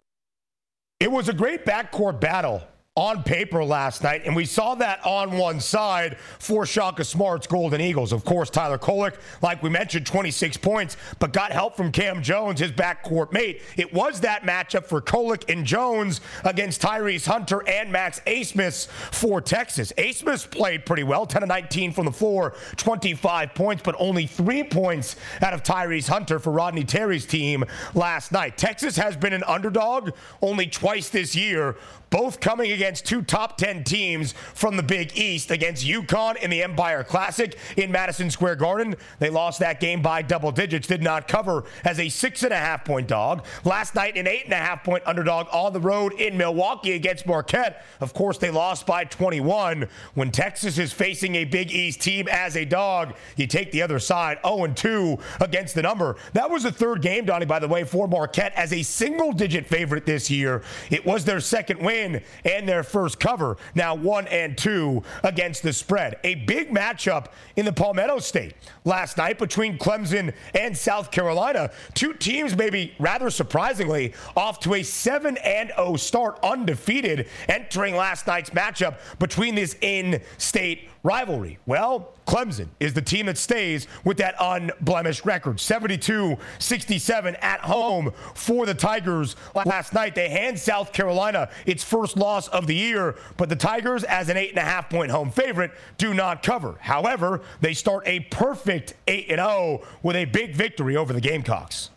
[0.99, 2.63] It was a great backcourt battle
[2.97, 7.79] on paper last night, and we saw that on one side for Shaka Smart's Golden
[7.79, 8.11] Eagles.
[8.11, 12.59] Of course, Tyler Kolek, like we mentioned, 26 points, but got help from Cam Jones,
[12.59, 13.61] his backcourt mate.
[13.77, 19.41] It was that matchup for Kolek and Jones against Tyrese Hunter and Max Abmas for
[19.41, 19.93] Texas.
[19.99, 24.63] Abmas played pretty well, 10 of 19 from the floor, 25 points, but only three
[24.63, 28.57] points out of Tyrese Hunter for Rodney Terry's team last night.
[28.57, 30.09] Texas has been an underdog
[30.41, 31.75] only twice this year,
[32.09, 36.63] both coming against two top 10 teams from the Big East against UConn in the
[36.63, 38.95] Empire Classic in Madison Square Garden.
[39.19, 42.57] They lost that game by double digits, did not cover as a six and a
[42.57, 43.45] half point dog.
[43.63, 47.25] Last night, an eight and a half point underdog on the road in Milwaukee against
[47.25, 47.85] Marquette.
[47.99, 49.87] Of course, they lost by 21.
[50.13, 53.99] When Texas is facing a Big East team as a dog, you take the other
[53.99, 56.15] side 0 and 2 against the number.
[56.33, 59.65] That was the third game, Donnie, by the way, for Marquette as a single digit
[59.65, 60.63] favorite this year.
[60.89, 63.57] It was their second win win and their first cover.
[63.75, 66.19] Now one and two against the spread.
[66.23, 68.53] A big matchup in the Palmetto State
[68.85, 71.71] last night between Clemson and South Carolina.
[71.93, 78.27] Two teams, maybe rather surprisingly, off to a 7 and 0 start, undefeated, entering last
[78.27, 81.57] night's matchup between this in state rivalry?
[81.65, 88.11] Well, Clemson is the team that stays with that unblemished record 72 67 at home
[88.35, 90.15] for the Tigers last night.
[90.15, 94.35] They hand South Carolina its first loss of the year, but the Tigers, as an
[94.35, 96.75] 8.5 point home favorite, do not cover.
[96.81, 101.91] However, they start a perfect 8 0 with a big victory over the Gamecocks.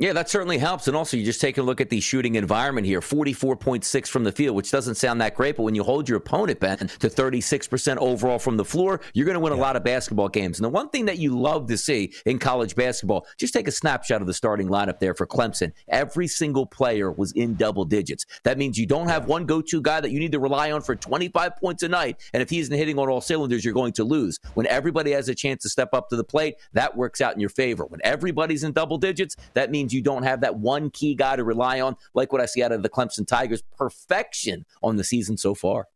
[0.00, 0.88] Yeah, that certainly helps.
[0.88, 4.32] And also, you just take a look at the shooting environment here 44.6 from the
[4.32, 5.56] field, which doesn't sound that great.
[5.56, 9.34] But when you hold your opponent, Ben, to 36% overall from the floor, you're going
[9.34, 9.60] to win yeah.
[9.60, 10.58] a lot of basketball games.
[10.58, 13.70] And the one thing that you love to see in college basketball, just take a
[13.70, 15.70] snapshot of the starting lineup there for Clemson.
[15.86, 18.26] Every single player was in double digits.
[18.42, 20.82] That means you don't have one go to guy that you need to rely on
[20.82, 22.20] for 25 points a night.
[22.32, 24.40] And if he isn't hitting on all cylinders, you're going to lose.
[24.54, 27.40] When everybody has a chance to step up to the plate, that works out in
[27.40, 27.84] your favor.
[27.84, 31.44] When everybody's in double digits, that means you don't have that one key guy to
[31.44, 33.62] rely on, like what I see out of the Clemson Tigers.
[33.76, 35.88] Perfection on the season so far.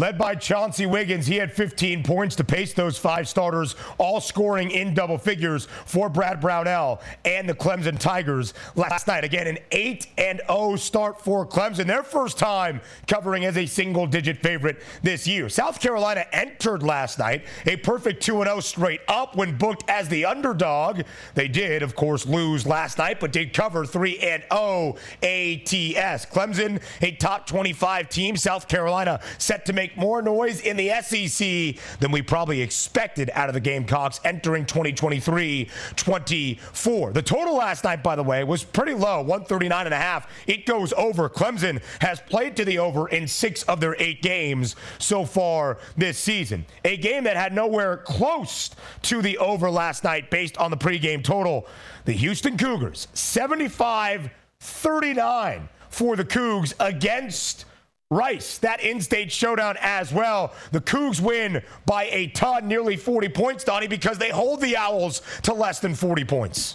[0.00, 4.70] Led by Chauncey Wiggins, he had 15 points to pace those five starters, all scoring
[4.70, 9.24] in double figures for Brad Brownell and the Clemson Tigers last night.
[9.24, 14.06] Again, an 8 and 0 start for Clemson, their first time covering as a single
[14.06, 15.50] digit favorite this year.
[15.50, 20.24] South Carolina entered last night a perfect 2 0 straight up when booked as the
[20.24, 21.02] underdog.
[21.34, 26.24] They did, of course, lose last night, but did cover 3 and 0 ATS.
[26.24, 28.34] Clemson, a top 25 team.
[28.34, 33.30] South Carolina set to make make more noise in the SEC than we probably expected
[33.34, 37.12] out of the Gamecocks entering 2023 24.
[37.12, 40.28] The total last night, by the way, was pretty low 139 and a half.
[40.46, 41.28] It goes over.
[41.28, 46.18] Clemson has played to the over in six of their eight games so far this
[46.18, 46.64] season.
[46.84, 48.70] A game that had nowhere close
[49.02, 51.66] to the over last night based on the pregame total.
[52.04, 54.30] The Houston Cougars, 75
[54.62, 57.64] 39 for the Cougs against
[58.12, 60.52] Rice, that in state showdown as well.
[60.72, 65.22] The Cougs win by a ton, nearly 40 points, Donnie, because they hold the Owls
[65.42, 66.74] to less than 40 points.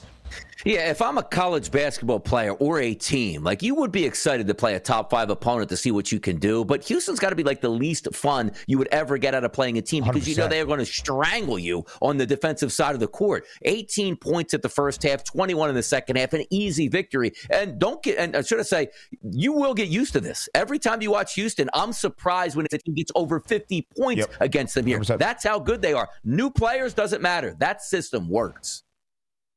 [0.66, 4.48] Yeah, if I'm a college basketball player or a team, like you would be excited
[4.48, 6.66] to play a top five opponent to see what you can do.
[6.66, 9.54] But Houston's got to be like the least fun you would ever get out of
[9.54, 10.28] playing a team because 100%.
[10.28, 13.46] you know they are going to strangle you on the defensive side of the court.
[13.64, 17.34] 18 points at the first half, 21 in the second half, an easy victory.
[17.52, 18.88] And don't get, and uh, I should have say,
[19.22, 20.50] you will get used to this.
[20.56, 24.42] Every time you watch Houston, I'm surprised when a team gets over 50 points yep.
[24.42, 25.00] against them here.
[25.00, 25.20] 100%.
[25.20, 26.10] That's how good they are.
[26.24, 27.56] New players doesn't matter.
[27.60, 28.85] That system works.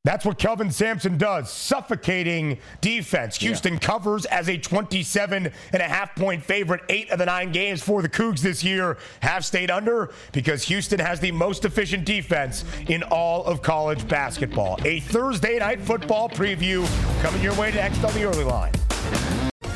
[0.04, 3.36] That's what Kelvin Sampson does, suffocating defense.
[3.38, 3.78] Houston yeah.
[3.80, 6.82] covers as a 27 and a half point favorite.
[6.88, 11.00] Eight of the nine games for the Cougs this year have stayed under because Houston
[11.00, 14.78] has the most efficient defense in all of college basketball.
[14.84, 16.86] A Thursday night football preview
[17.20, 18.72] coming your way next on the early line.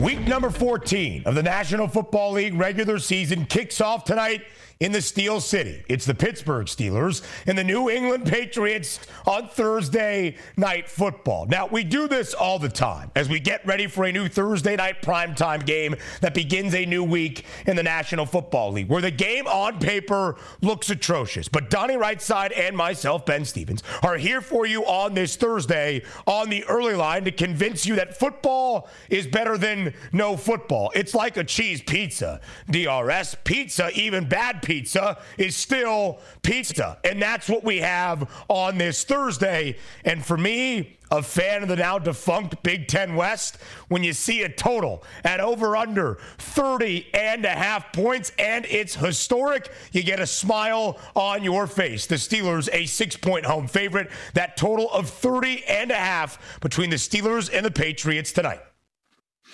[0.00, 4.42] Week number 14 of the National Football League regular season kicks off tonight
[4.80, 5.84] in the Steel City.
[5.88, 11.44] It's the Pittsburgh Steelers and the New England Patriots on Thursday night football.
[11.46, 14.76] Now, we do this all the time as we get ready for a new Thursday
[14.76, 19.10] night primetime game that begins a new week in the National Football League, where the
[19.10, 21.46] game on paper looks atrocious.
[21.46, 26.48] But Donnie Rightside and myself, Ben Stevens, are here for you on this Thursday on
[26.48, 30.90] the early line to convince you that football is better than no football.
[30.94, 32.40] It's like a cheese pizza.
[32.70, 36.96] DRS pizza, even bad pizza pizza is still pizza.
[37.02, 39.76] And that's what we have on this Thursday.
[40.04, 43.58] And for me, a fan of the now defunct Big Ten West,
[43.88, 48.94] when you see a total at over under 30 and a half points and it's
[48.94, 52.06] historic, you get a smile on your face.
[52.06, 56.90] The Steelers, a six point home favorite, that total of 30 and a half between
[56.90, 58.60] the Steelers and the Patriots tonight.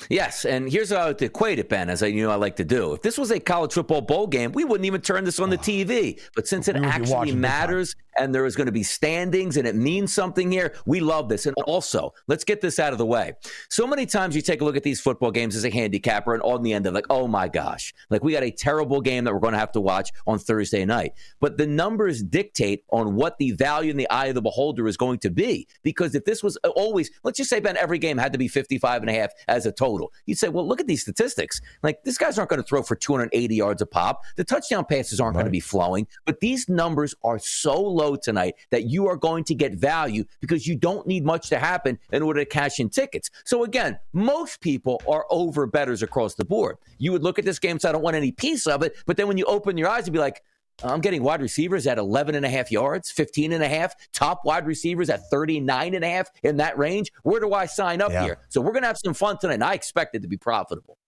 [0.09, 2.65] Yes, and here's how to equate it, Ben, as I you know I like to
[2.65, 2.93] do.
[2.93, 5.59] If this was a college football bowl game, we wouldn't even turn this on the
[5.59, 6.21] TV.
[6.35, 10.13] But since it actually matters and there is going to be standings and it means
[10.13, 11.47] something here, we love this.
[11.47, 13.33] And also, let's get this out of the way.
[13.71, 16.43] So many times you take a look at these football games as a handicapper, and
[16.43, 19.33] on the end of like, oh my gosh, like we got a terrible game that
[19.33, 21.13] we're going to have to watch on Thursday night.
[21.41, 24.97] But the numbers dictate on what the value in the eye of the beholder is
[24.97, 25.67] going to be.
[25.83, 28.49] Because if this was uh, always, let's just say, Ben, every game had to be
[28.49, 30.13] 55 and a half as a total total.
[30.27, 31.61] You'd say, well, look at these statistics.
[31.83, 34.23] Like, these guys aren't going to throw for 280 yards a pop.
[34.37, 35.43] The touchdown passes aren't right.
[35.43, 36.07] going to be flowing.
[36.25, 40.67] But these numbers are so low tonight that you are going to get value because
[40.67, 43.31] you don't need much to happen in order to cash in tickets.
[43.45, 46.77] So, again, most people are over betters across the board.
[46.99, 48.97] You would look at this game so I don't want any piece of it.
[49.07, 50.43] But then when you open your eyes, you'd be like,
[50.85, 54.45] I'm getting wide receivers at 11 and a half yards, 15 and a half, top
[54.45, 57.11] wide receivers at 39 and a half in that range.
[57.23, 58.25] Where do I sign up yeah.
[58.25, 58.39] here?
[58.51, 59.55] So we're going to have some fun tonight.
[59.55, 60.99] And I expect it to be profitable.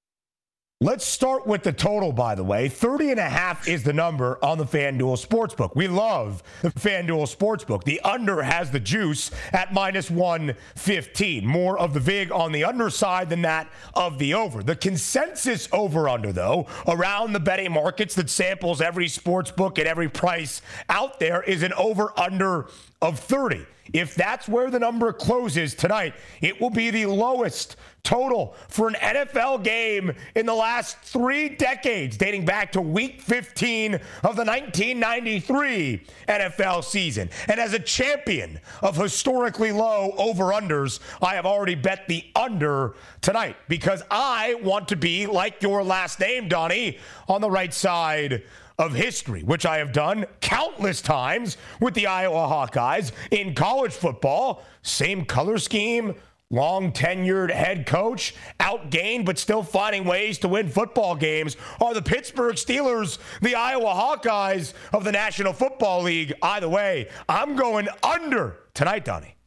[0.81, 2.69] Let's start with the total, by the way.
[2.69, 5.75] 30 and a half is the number on the FanDuel Sportsbook.
[5.75, 7.83] We love the FanDuel Sportsbook.
[7.83, 11.45] The under has the juice at minus 115.
[11.45, 14.63] More of the VIG on the underside than that of the over.
[14.63, 20.09] The consensus over under, though, around the betting markets that samples every sportsbook at every
[20.09, 22.69] price out there is an over under
[23.03, 23.67] of 30.
[23.93, 27.77] If that's where the number closes tonight, it will be the lowest
[28.09, 33.97] total for an NFL game in the last three decades, dating back to week 15
[33.97, 34.01] of
[34.35, 37.29] the 1993 NFL season.
[37.49, 42.95] And as a champion of historically low over unders, I have already bet the under
[43.21, 46.97] tonight because I want to be like your last name, Donnie,
[47.29, 48.43] on the right side
[48.79, 54.63] of history, which I have done countless times with the Iowa Hawkeyes in college football.
[54.81, 56.15] Same color scheme,
[56.51, 62.03] long tenured head coach, outgained but still finding ways to win football games, are the
[62.03, 66.33] Pittsburgh Steelers, the Iowa Hawkeyes of the National Football League.
[66.43, 69.38] Either way, I'm going under tonight, Donnie.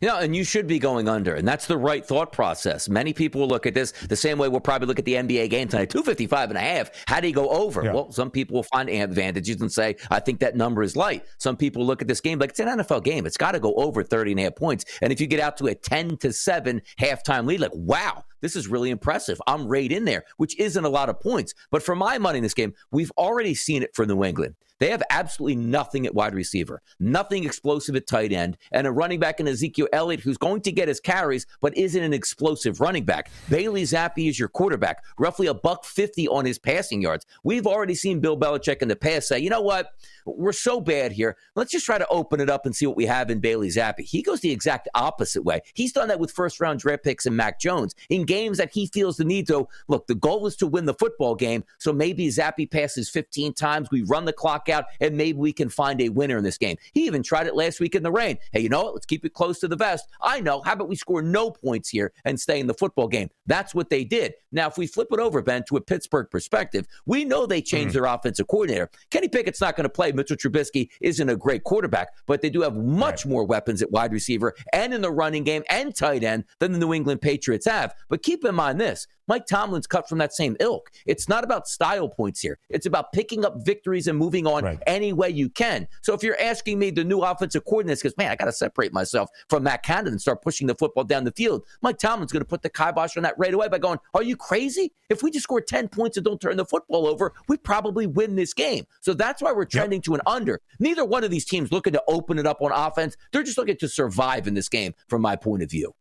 [0.00, 2.88] You know, and you should be going under, and that's the right thought process.
[2.88, 5.50] Many people will look at this the same way we'll probably look at the NBA
[5.50, 6.90] game tonight, 255 and a half.
[7.06, 7.84] How do you go over?
[7.84, 7.92] Yeah.
[7.92, 11.24] Well, some people will find advantages and say, I think that number is light.
[11.38, 13.26] Some people look at this game like it's an NFL game.
[13.26, 14.84] It's got to go over 30 and a half points.
[15.02, 18.56] And if you get out to a 10 to 7 halftime lead, like, wow, this
[18.56, 19.40] is really impressive.
[19.46, 21.54] I'm right in there, which isn't a lot of points.
[21.70, 24.54] But for my money in this game, we've already seen it for New England.
[24.80, 29.20] They have absolutely nothing at wide receiver, nothing explosive at tight end, and a running
[29.20, 33.04] back in Ezekiel Elliott who's going to get his carries, but isn't an explosive running
[33.04, 33.30] back.
[33.48, 37.24] Bailey Zappe is your quarterback, roughly a buck 50 on his passing yards.
[37.44, 39.92] We've already seen Bill Belichick in the past say, you know what?
[40.26, 41.36] We're so bad here.
[41.54, 44.00] Let's just try to open it up and see what we have in Bailey Zappe.
[44.00, 45.60] He goes the exact opposite way.
[45.74, 48.86] He's done that with first round draft picks and Mac Jones in games that he
[48.86, 49.68] feels the need to.
[49.86, 51.62] Look, the goal is to win the football game.
[51.78, 53.88] So maybe Zappe passes 15 times.
[53.92, 56.76] We run the clock out and maybe we can find a winner in this game.
[56.92, 58.38] He even tried it last week in the rain.
[58.52, 58.94] Hey, you know what?
[58.94, 60.08] Let's keep it close to the vest.
[60.20, 60.62] I know.
[60.62, 63.30] How about we score no points here and stay in the football game?
[63.46, 64.34] That's what they did.
[64.50, 67.90] Now, if we flip it over, Ben, to a Pittsburgh perspective, we know they changed
[67.90, 67.94] mm.
[67.94, 68.90] their offensive coordinator.
[69.10, 70.12] Kenny Pickett's not going to play.
[70.12, 73.30] Mitchell Trubisky isn't a great quarterback, but they do have much right.
[73.30, 76.78] more weapons at wide receiver and in the running game and tight end than the
[76.78, 77.94] New England Patriots have.
[78.08, 80.90] But keep in mind this Mike Tomlin's cut from that same ilk.
[81.06, 82.58] It's not about style points here.
[82.68, 84.78] It's about picking up victories and moving on right.
[84.86, 85.88] any way you can.
[86.02, 88.92] So if you're asking me the new offensive coordinator because, man, I got to separate
[88.92, 92.42] myself from Matt Canada and start pushing the football down the field, Mike Tomlin's going
[92.42, 94.92] to put the kibosh on that right away by going, are you crazy?
[95.08, 98.36] If we just score 10 points and don't turn the football over, we probably win
[98.36, 98.84] this game.
[99.00, 100.04] So that's why we're trending yep.
[100.04, 100.60] to an under.
[100.78, 103.16] Neither one of these teams looking to open it up on offense.
[103.32, 105.94] They're just looking to survive in this game from my point of view.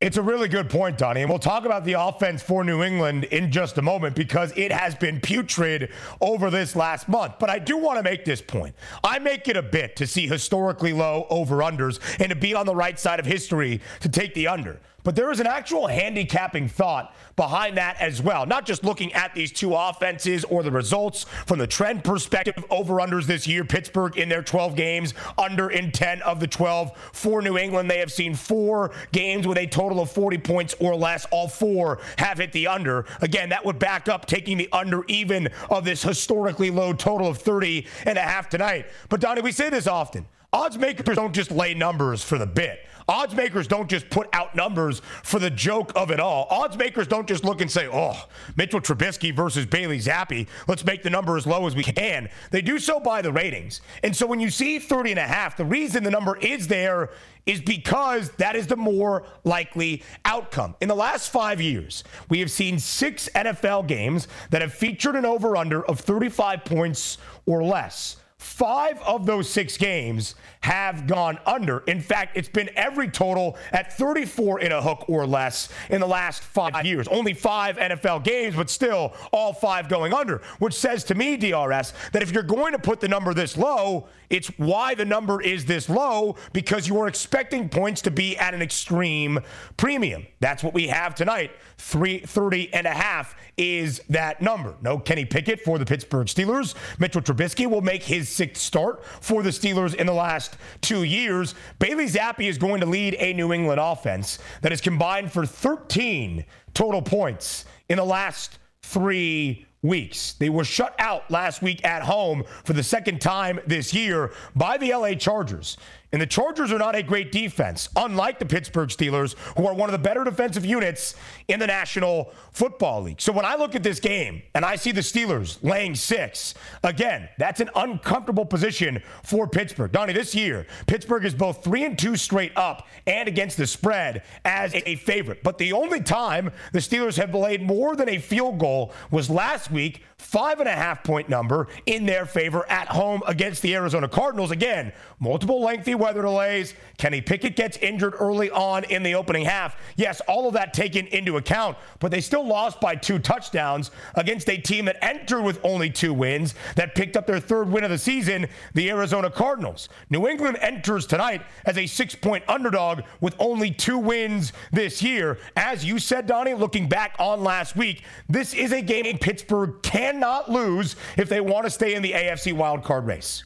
[0.00, 1.20] It's a really good point, Donnie.
[1.20, 4.72] And we'll talk about the offense for New England in just a moment because it
[4.72, 5.92] has been putrid
[6.22, 7.34] over this last month.
[7.38, 8.74] But I do want to make this point.
[9.04, 12.64] I make it a bit to see historically low over unders and to be on
[12.64, 14.80] the right side of history to take the under.
[15.02, 18.46] But there is an actual handicapping thought behind that as well.
[18.46, 22.94] Not just looking at these two offenses or the results from the trend perspective, over
[22.96, 23.64] unders this year.
[23.64, 26.96] Pittsburgh in their 12 games, under in 10 of the 12.
[27.12, 30.94] For New England, they have seen four games with a total of 40 points or
[30.94, 31.26] less.
[31.30, 33.06] All four have hit the under.
[33.20, 37.38] Again, that would back up taking the under even of this historically low total of
[37.38, 38.86] 30 and a half tonight.
[39.08, 40.26] But Donnie, we say this often.
[40.52, 42.80] Odds makers don't just lay numbers for the bit.
[43.08, 46.46] Odds makers don't just put out numbers for the joke of it all.
[46.50, 48.26] Odds makers don't just look and say, oh,
[48.56, 50.46] Mitchell Trubisky versus Bailey Zappe.
[50.68, 52.28] Let's make the number as low as we can.
[52.50, 53.80] They do so by the ratings.
[54.02, 57.10] And so when you see 30 and a half, the reason the number is there
[57.46, 60.76] is because that is the more likely outcome.
[60.80, 65.24] In the last five years, we have seen six NFL games that have featured an
[65.24, 68.16] over under of 35 points or less.
[68.60, 71.78] Five of those six games have gone under.
[71.86, 76.06] In fact, it's been every total at 34 in a hook or less in the
[76.06, 77.08] last five years.
[77.08, 81.94] Only five NFL games, but still all five going under, which says to me, DRS,
[82.12, 85.64] that if you're going to put the number this low, it's why the number is
[85.64, 89.40] this low because you are expecting points to be at an extreme
[89.76, 90.26] premium.
[90.38, 91.50] That's what we have tonight.
[91.78, 94.76] 330 and a half is that number.
[94.80, 96.74] No Kenny Pickett for the Pittsburgh Steelers.
[97.00, 101.54] Mitchell Trubisky will make his sixth start for the Steelers in the last two years.
[101.80, 106.44] Bailey Zappe is going to lead a New England offense that is combined for 13
[106.72, 110.34] total points in the last three weeks.
[110.34, 114.76] They were shut out last week at home for the second time this year by
[114.76, 115.76] the LA Chargers.
[116.12, 119.88] And the Chargers are not a great defense, unlike the Pittsburgh Steelers, who are one
[119.88, 121.14] of the better defensive units
[121.46, 123.20] in the National Football League.
[123.20, 127.28] So when I look at this game and I see the Steelers laying six, again,
[127.38, 129.92] that's an uncomfortable position for Pittsburgh.
[129.92, 134.24] Donnie, this year, Pittsburgh is both three and two straight up and against the spread
[134.44, 135.44] as a favorite.
[135.44, 139.70] But the only time the Steelers have laid more than a field goal was last
[139.70, 144.08] week five and a half point number in their favor at home against the Arizona
[144.08, 144.50] Cardinals.
[144.50, 146.74] Again, multiple lengthy weather delays.
[146.98, 149.76] Kenny Pickett gets injured early on in the opening half.
[149.96, 154.48] Yes, all of that taken into account, but they still lost by two touchdowns against
[154.48, 157.90] a team that entered with only two wins, that picked up their third win of
[157.90, 159.88] the season, the Arizona Cardinals.
[160.10, 165.38] New England enters tonight as a six point underdog with only two wins this year.
[165.56, 170.09] As you said, Donnie, looking back on last week, this is a game Pittsburgh can
[170.10, 173.44] cannot lose if they want to stay in the AFC wildcard race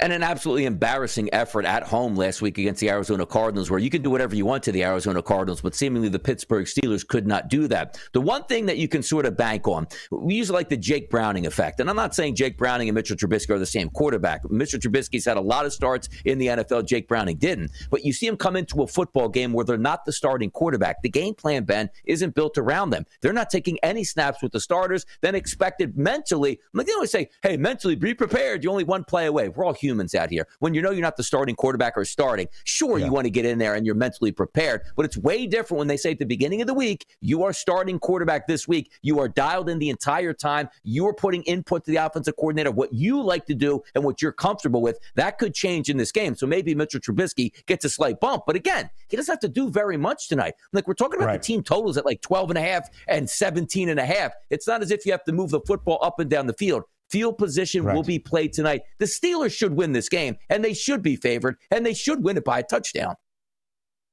[0.00, 3.90] and an absolutely embarrassing effort at home last week against the Arizona Cardinals, where you
[3.90, 7.26] can do whatever you want to the Arizona Cardinals, but seemingly the Pittsburgh Steelers could
[7.26, 7.98] not do that.
[8.12, 11.10] The one thing that you can sort of bank on, we use like the Jake
[11.10, 11.80] Browning effect.
[11.80, 14.48] And I'm not saying Jake Browning and Mitchell Trubisky are the same quarterback.
[14.50, 16.86] Mitchell Trubisky's had a lot of starts in the NFL.
[16.86, 17.70] Jake Browning didn't.
[17.90, 21.02] But you see him come into a football game where they're not the starting quarterback.
[21.02, 23.06] The game plan, Ben, isn't built around them.
[23.22, 26.60] They're not taking any snaps with the starters, then expected mentally.
[26.72, 28.62] Like they always say, hey, mentally be prepared.
[28.62, 29.48] You're only one play away.
[29.48, 30.46] We're all humans out here.
[30.58, 33.06] When you know you're not the starting quarterback or starting, sure, yeah.
[33.06, 35.88] you want to get in there and you're mentally prepared, but it's way different when
[35.88, 38.92] they say at the beginning of the week, you are starting quarterback this week.
[39.02, 40.68] You are dialed in the entire time.
[40.82, 44.04] You are putting input to the offensive coordinator, of what you like to do and
[44.04, 44.98] what you're comfortable with.
[45.14, 46.34] That could change in this game.
[46.34, 48.44] So maybe Mitchell Trubisky gets a slight bump.
[48.46, 50.54] But again, he doesn't have to do very much tonight.
[50.72, 51.40] Like we're talking about right.
[51.40, 54.32] the team totals at like 12 and a half and 17 and a half.
[54.50, 56.84] It's not as if you have to move the football up and down the field.
[57.10, 58.82] Field position will be played tonight.
[58.98, 62.36] The Steelers should win this game, and they should be favored, and they should win
[62.36, 63.14] it by a touchdown.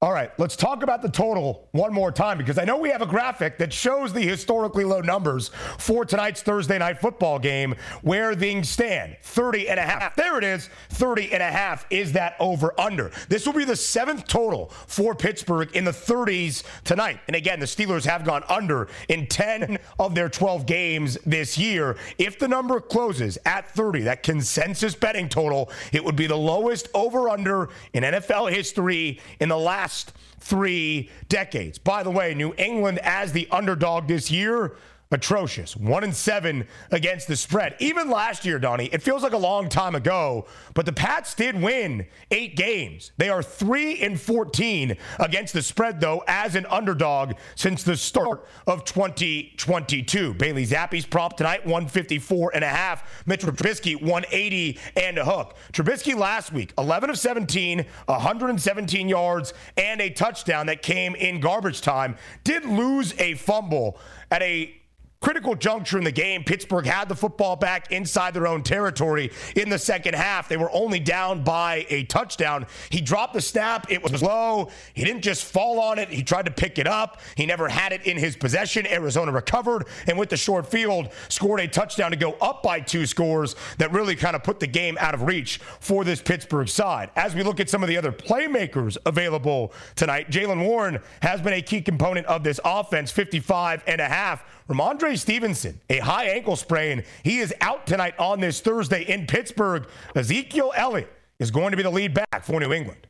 [0.03, 3.01] All right, let's talk about the total one more time because I know we have
[3.01, 8.35] a graphic that shows the historically low numbers for tonight's Thursday night football game where
[8.35, 10.13] things stand 30 and a half.
[10.17, 13.11] There it is 30 and a half is that over under.
[13.29, 17.21] This will be the seventh total for Pittsburgh in the 30s tonight.
[17.27, 21.95] And again, the Steelers have gone under in 10 of their 12 games this year.
[22.17, 26.89] If the number closes at 30, that consensus betting total, it would be the lowest
[26.93, 31.77] over under in NFL history in the last last three decades.
[31.77, 34.73] By the way, New England as the underdog this year
[35.13, 35.77] atrocious.
[35.77, 37.75] One and seven against the spread.
[37.79, 41.61] Even last year, Donnie, it feels like a long time ago, but the Pats did
[41.61, 43.11] win eight games.
[43.17, 48.47] They are three and 14 against the spread, though, as an underdog since the start
[48.67, 50.33] of 2022.
[50.33, 53.23] Bailey Zappe's prop tonight, 154 and a half.
[53.25, 55.55] Mitch Trubisky, 180 and a hook.
[55.71, 61.81] Trubisky last week, 11 of 17, 117 yards, and a touchdown that came in garbage
[61.81, 62.15] time.
[62.43, 63.99] Did lose a fumble
[64.31, 64.75] at a
[65.23, 69.69] critical juncture in the game, Pittsburgh had the football back inside their own territory in
[69.69, 70.49] the second half.
[70.49, 72.67] They were only down by a touchdown.
[72.89, 73.89] He dropped the snap.
[73.89, 74.69] It was low.
[74.93, 76.09] He didn't just fall on it.
[76.09, 77.21] He tried to pick it up.
[77.37, 78.85] He never had it in his possession.
[78.85, 83.05] Arizona recovered and with the short field scored a touchdown to go up by two
[83.05, 87.11] scores that really kind of put the game out of reach for this Pittsburgh side.
[87.15, 91.53] As we look at some of the other playmakers available tonight, Jaylen Warren has been
[91.53, 96.55] a key component of this offense, 55 and a half Rhamondre Stevenson, a high ankle
[96.55, 97.03] sprain.
[97.23, 99.87] He is out tonight on this Thursday in Pittsburgh.
[100.15, 103.07] Ezekiel Elliott is going to be the lead back for New England.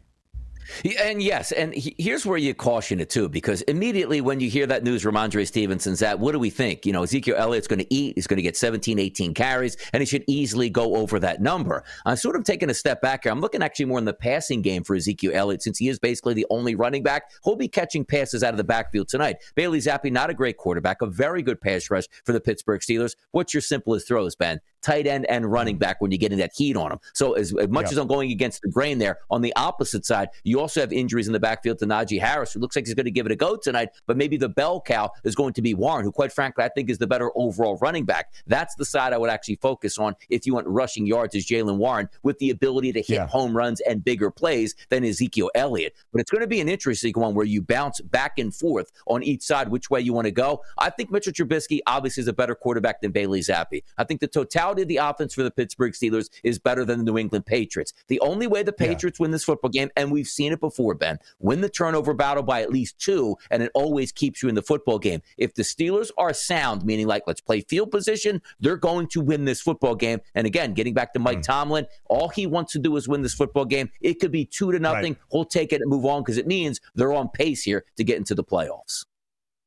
[1.00, 4.84] And yes, and here's where you caution it too, because immediately when you hear that
[4.84, 6.86] news, Rhamondre Stevenson's at, what do we think?
[6.86, 10.02] You know, Ezekiel Elliott's going to eat, he's going to get 17, 18 carries, and
[10.02, 11.84] he should easily go over that number.
[12.06, 13.32] I'm sort of taking a step back here.
[13.32, 16.34] I'm looking actually more in the passing game for Ezekiel Elliott, since he is basically
[16.34, 17.32] the only running back.
[17.44, 19.38] He'll be catching passes out of the backfield tonight.
[19.56, 23.16] Bailey Zappe, not a great quarterback, a very good pass rush for the Pittsburgh Steelers.
[23.32, 24.60] What's your simplest throws, Ben?
[24.84, 27.00] Tight end and running back when you're getting that heat on them.
[27.14, 27.92] So as, as much yeah.
[27.92, 31.28] as I'm going against the grain there, on the opposite side, you also have injuries
[31.28, 33.36] in the backfield to Najee Harris, who looks like he's going to give it a
[33.36, 33.90] go tonight.
[34.06, 36.90] But maybe the bell cow is going to be Warren, who quite frankly I think
[36.90, 38.34] is the better overall running back.
[38.48, 41.78] That's the side I would actually focus on if you want rushing yards is Jaylen
[41.78, 43.28] Warren with the ability to hit yeah.
[43.28, 45.96] home runs and bigger plays than Ezekiel Elliott.
[46.12, 49.24] But it's going to be an interesting one where you bounce back and forth on
[49.24, 50.64] each side which way you want to go.
[50.78, 53.84] I think Mitchell Trubisky obviously is a better quarterback than Bailey Zappe.
[53.98, 57.18] I think the totality the offense for the Pittsburgh Steelers is better than the New
[57.18, 57.94] England Patriots.
[58.08, 59.26] The only way the Patriots yeah.
[59.26, 62.62] win this football game, and we've seen it before, Ben, win the turnover battle by
[62.62, 65.22] at least two, and it always keeps you in the football game.
[65.38, 69.46] If the Steelers are sound, meaning like let's play field position, they're going to win
[69.46, 70.22] this football game.
[70.36, 71.44] And again, getting back to Mike mm.
[71.44, 73.90] Tomlin, all he wants to do is win this football game.
[74.02, 75.14] It could be two to nothing.
[75.14, 75.22] Right.
[75.32, 78.18] He'll take it and move on because it means they're on pace here to get
[78.18, 79.06] into the playoffs.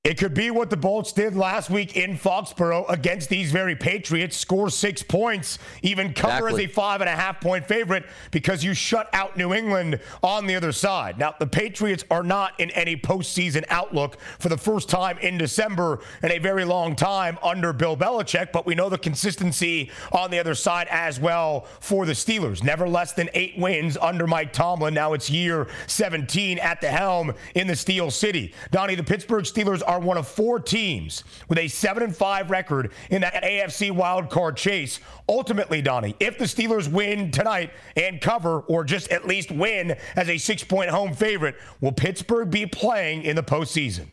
[0.07, 4.37] It could be what the Bolts did last week in Foxborough against these very Patriots.
[4.37, 6.65] Score six points, even cover exactly.
[6.67, 10.47] as a five and a half point favorite because you shut out New England on
[10.47, 11.19] the other side.
[11.19, 15.99] Now, the Patriots are not in any postseason outlook for the first time in December
[16.23, 20.39] in a very long time under Bill Belichick, but we know the consistency on the
[20.39, 22.63] other side as well for the Steelers.
[22.63, 24.95] Never less than eight wins under Mike Tomlin.
[24.95, 28.55] Now it's year 17 at the helm in the Steel City.
[28.71, 32.51] Donnie, the Pittsburgh Steelers are are one of four teams with a 7 and 5
[32.51, 35.01] record in that AFC wildcard chase.
[35.29, 40.29] Ultimately, Donnie, if the Steelers win tonight and cover, or just at least win as
[40.29, 44.07] a six point home favorite, will Pittsburgh be playing in the postseason?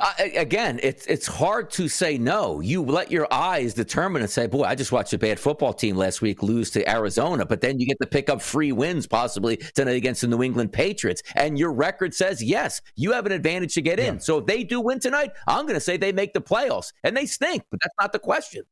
[0.00, 2.60] Uh, again, it's it's hard to say no.
[2.60, 5.96] You let your eyes determine and say, "Boy, I just watched a bad football team
[5.96, 9.56] last week lose to Arizona," but then you get to pick up free wins possibly
[9.56, 13.74] tonight against the New England Patriots, and your record says yes, you have an advantage
[13.74, 14.20] to get in.
[14.20, 17.16] So if they do win tonight, I'm going to say they make the playoffs, and
[17.16, 18.62] they stink, but that's not the question.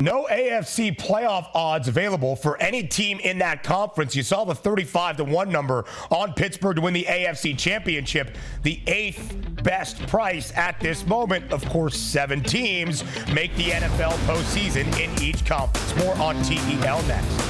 [0.00, 4.16] No AFC playoff odds available for any team in that conference.
[4.16, 8.80] You saw the 35 to 1 number on Pittsburgh to win the AFC championship, the
[8.86, 11.52] eighth best price at this moment.
[11.52, 15.94] Of course, seven teams make the NFL postseason in each conference.
[16.02, 17.49] More on TEL next.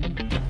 [0.00, 0.41] Thank you.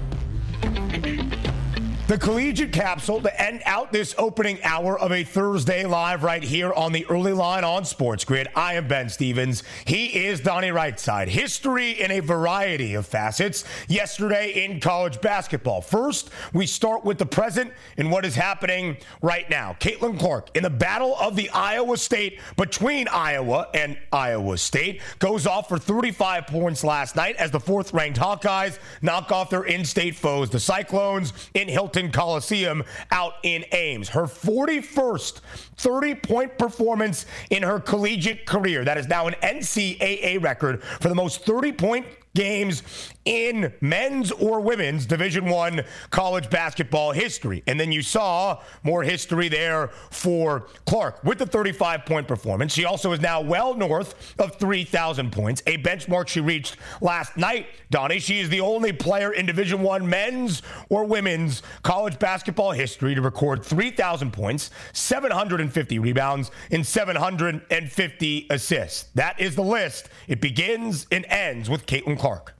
[2.12, 6.70] The collegiate capsule to end out this opening hour of a Thursday live right here
[6.70, 8.48] on the early line on Sports Grid.
[8.54, 9.62] I am Ben Stevens.
[9.86, 11.28] He is Donnie Rightside.
[11.28, 15.80] History in a variety of facets yesterday in college basketball.
[15.80, 19.74] First, we start with the present and what is happening right now.
[19.80, 25.46] Caitlin Clark in the battle of the Iowa State between Iowa and Iowa State goes
[25.46, 29.86] off for 35 points last night as the fourth ranked Hawkeyes knock off their in
[29.86, 34.08] state foes, the Cyclones in Hilton Coliseum out in Ames.
[34.08, 35.40] Her 41st
[35.76, 38.84] 30 point performance in her collegiate career.
[38.84, 42.82] That is now an NCAA record for the most 30 point games
[43.24, 47.62] in men's or women's division 1 college basketball history.
[47.66, 52.72] And then you saw more history there for clark with the 35 point performance.
[52.72, 57.66] She also is now well north of 3000 points a benchmark she reached last night
[57.90, 58.18] donnie.
[58.18, 63.20] She is the only player in division 1 men's or women's college basketball history to
[63.20, 69.04] record 3000 points 750 rebounds and 750 assists.
[69.14, 70.08] That is the list.
[70.26, 72.54] It begins and ends with caitlin clark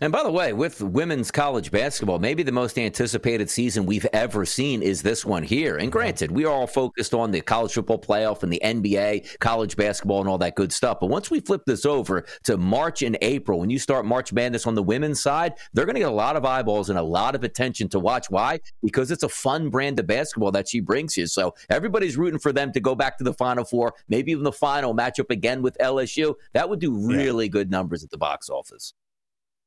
[0.00, 4.46] and by the way, with women's college basketball, maybe the most anticipated season we've ever
[4.46, 5.76] seen is this one here.
[5.76, 9.76] And granted, we are all focused on the college football playoff and the NBA, college
[9.76, 10.98] basketball, and all that good stuff.
[11.00, 14.66] But once we flip this over to March and April, when you start March Madness
[14.66, 17.34] on the women's side, they're going to get a lot of eyeballs and a lot
[17.34, 18.30] of attention to watch.
[18.30, 18.60] Why?
[18.82, 21.26] Because it's a fun brand of basketball that she brings you.
[21.26, 24.52] So everybody's rooting for them to go back to the Final Four, maybe even the
[24.52, 26.34] final matchup again with LSU.
[26.54, 27.50] That would do really yeah.
[27.50, 28.94] good numbers at the box office.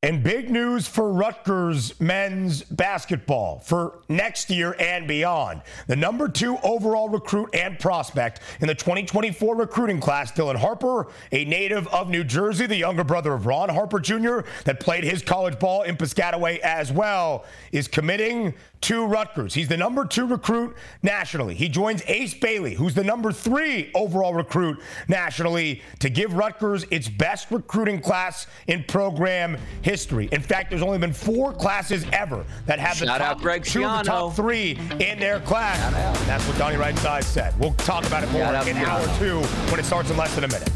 [0.04, 5.62] And big news for Rutgers men's basketball for next year and beyond.
[5.88, 11.46] The number two overall recruit and prospect in the 2024 recruiting class, Dylan Harper, a
[11.46, 15.58] native of New Jersey, the younger brother of Ron Harper Jr., that played his college
[15.58, 18.54] ball in Piscataway as well, is committing
[18.84, 19.54] to Rutgers.
[19.54, 21.56] He's the number two recruit nationally.
[21.56, 27.08] He joins Ace Bailey, who's the number three overall recruit nationally, to give Rutgers its
[27.08, 30.28] best recruiting class in program history.
[30.32, 33.86] In fact, there's only been four classes ever that have Shout the top Greg two
[33.86, 35.80] of the top three in their class.
[36.26, 37.58] That's what Donnie Rightside said.
[37.60, 39.40] We'll talk about it more Shout in hour two
[39.72, 40.70] when it starts in less than a minute.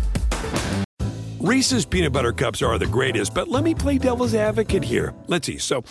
[1.39, 5.13] Reese's peanut butter cups are the greatest, but let me play devil's advocate here.
[5.27, 5.57] Let's see.
[5.57, 5.83] So,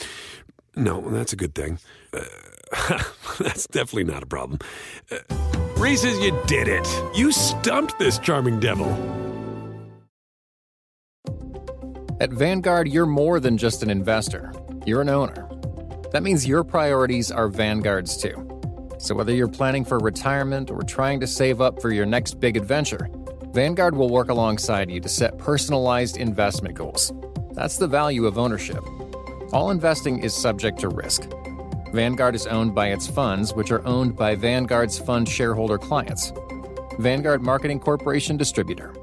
[0.74, 1.78] no, that's a good thing.
[3.38, 4.58] That's definitely not a problem.
[5.10, 5.18] Uh,
[5.76, 6.88] Reese's, you did it.
[7.14, 8.90] You stumped this charming devil.
[12.18, 14.52] At Vanguard, you're more than just an investor,
[14.86, 15.46] you're an owner.
[16.12, 18.42] That means your priorities are Vanguard's too.
[18.98, 22.56] So whether you're planning for retirement or trying to save up for your next big
[22.56, 23.10] adventure,
[23.52, 27.12] Vanguard will work alongside you to set personalized investment goals.
[27.52, 28.82] That's the value of ownership.
[29.52, 31.28] All investing is subject to risk.
[31.92, 36.32] Vanguard is owned by its funds, which are owned by Vanguard's fund shareholder clients.
[36.98, 38.94] Vanguard Marketing Corporation Distributor.